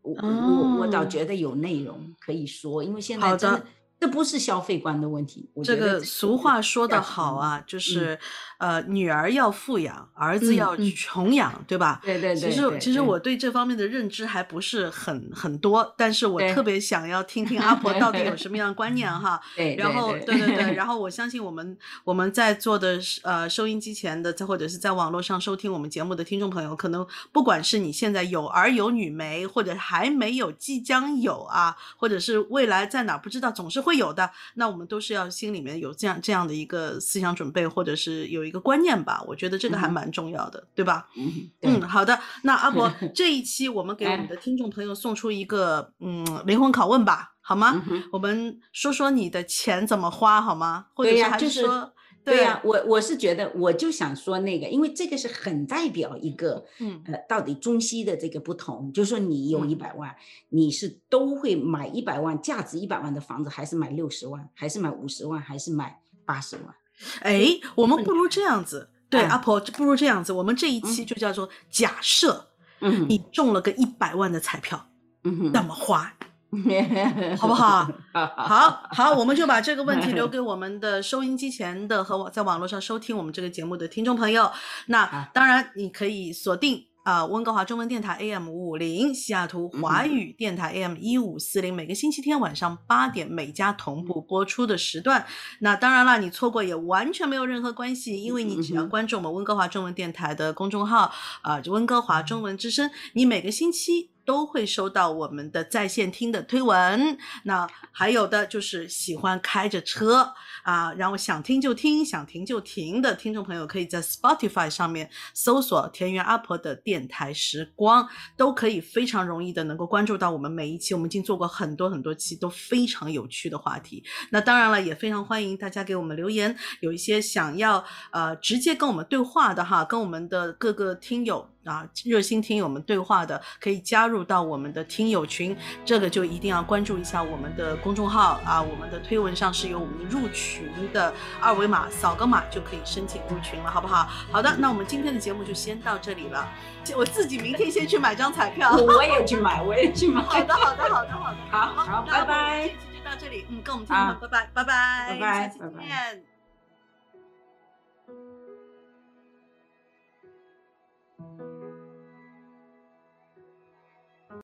[0.00, 3.64] 我我我倒觉得有内容可以说，因为现在真的。
[4.02, 5.48] 这不是消费观的问题。
[5.62, 8.18] 这个俗话说得好啊，就是，
[8.58, 12.00] 呃，女儿要富养，儿子要穷养，对吧？
[12.02, 12.50] 对对对。
[12.50, 19.40] 其实其实我对这方面的认知还不是很很多，但是我特别想要听听阿婆到底有什么样的观念 哈。
[19.54, 19.76] 对。
[19.76, 33.91] 然后对对对，然后我相信我们我们在座的呃收音机前的，或者是在网络上收听我们节目的听众朋友，可能不管是你现在有儿有女没，或者还没有即将有啊，或者是未来在哪不知道，总是会。
[33.92, 34.30] 会有的。
[34.54, 39.22] 那我们都是要心里面有这样这样的一个思想准备，或者是有一个观念吧。
[39.26, 41.08] 我觉得这个还蛮重要的，对吧？
[41.16, 42.18] 嗯嗯，好的。
[42.42, 47.82] 那阿伯这一期我们给我们的听众朋友送出一个嗯灵魂拷问吧，好吗？
[48.10, 50.86] 我们说说你的钱怎么花好吗？
[50.94, 51.91] 或者是还是说？
[52.24, 60.14] 对呀，我我是觉得，我就想说那个，因为这个是很代表一个，嗯，呃，到底中西的这个不同，就是说你有一百万，
[60.50, 66.74] 你是都会买一百万价值一百万的房子，还是买六十万，还是买五十万，还是买八十万？
[67.22, 72.50] 哎，我们不如这样子，对，阿婆不如这样子，我们这一期就叫做假设，
[72.80, 74.86] 嗯，你中了个一百万的彩票，
[75.24, 76.14] 嗯哼，怎么花？
[77.38, 77.90] 好不好？
[78.12, 84.52] 好好，我们就把这个问题留给我们的收音机前的和我在网络上收听我们这个节目的听众朋友。
[84.86, 95.24] 那当然，你可以锁定啊，温哥华中文电台 AM 五五零，西雅图华语电台 AM 一五四零，每个星期天晚上八点每家同步播出的时段。
[95.60, 104.11] 那当然了，你错过也完全没有任何关系，因为你只要关注我们温哥华中文电台的公众号啊，温哥华中文之声，你每个星期。
[104.24, 107.16] 都会收到我们的在线听的推文。
[107.44, 120.94] 那还有的就是喜欢开着车啊，然后想听就听，想停就停的听众朋友，可以在 Spotify 上面搜索田园阿婆的电台时光，都可以非常容易的能够关注到我们每一期。
[120.94, 124.02] 我们已经做过很多很多期都非常有趣的话题。
[124.30, 131.51] 那当然了，也非常欢迎大家给我们留言，有一些想要呃直接跟我们对话的哈，跟我们的各个听友。
[131.64, 144.08] 啊，热心听友们对话的可以加入到我们的听友群，这个就一定要关注一下我们的公众号啊，我们的推文上是有我们入群的二维码，扫个码就可以申请入群了，好不好？
[144.30, 146.48] 好的，那我们今天的节目就先到这里了，
[146.96, 150.22] 我自己明天先去买张彩票，我也去买，我也去买。
[150.32, 152.62] 好的，好的，好的，好的，好好，拜拜。
[152.62, 156.31] 这期就到这里，嗯，跟我们听众拜拜，拜拜，拜拜，下期见。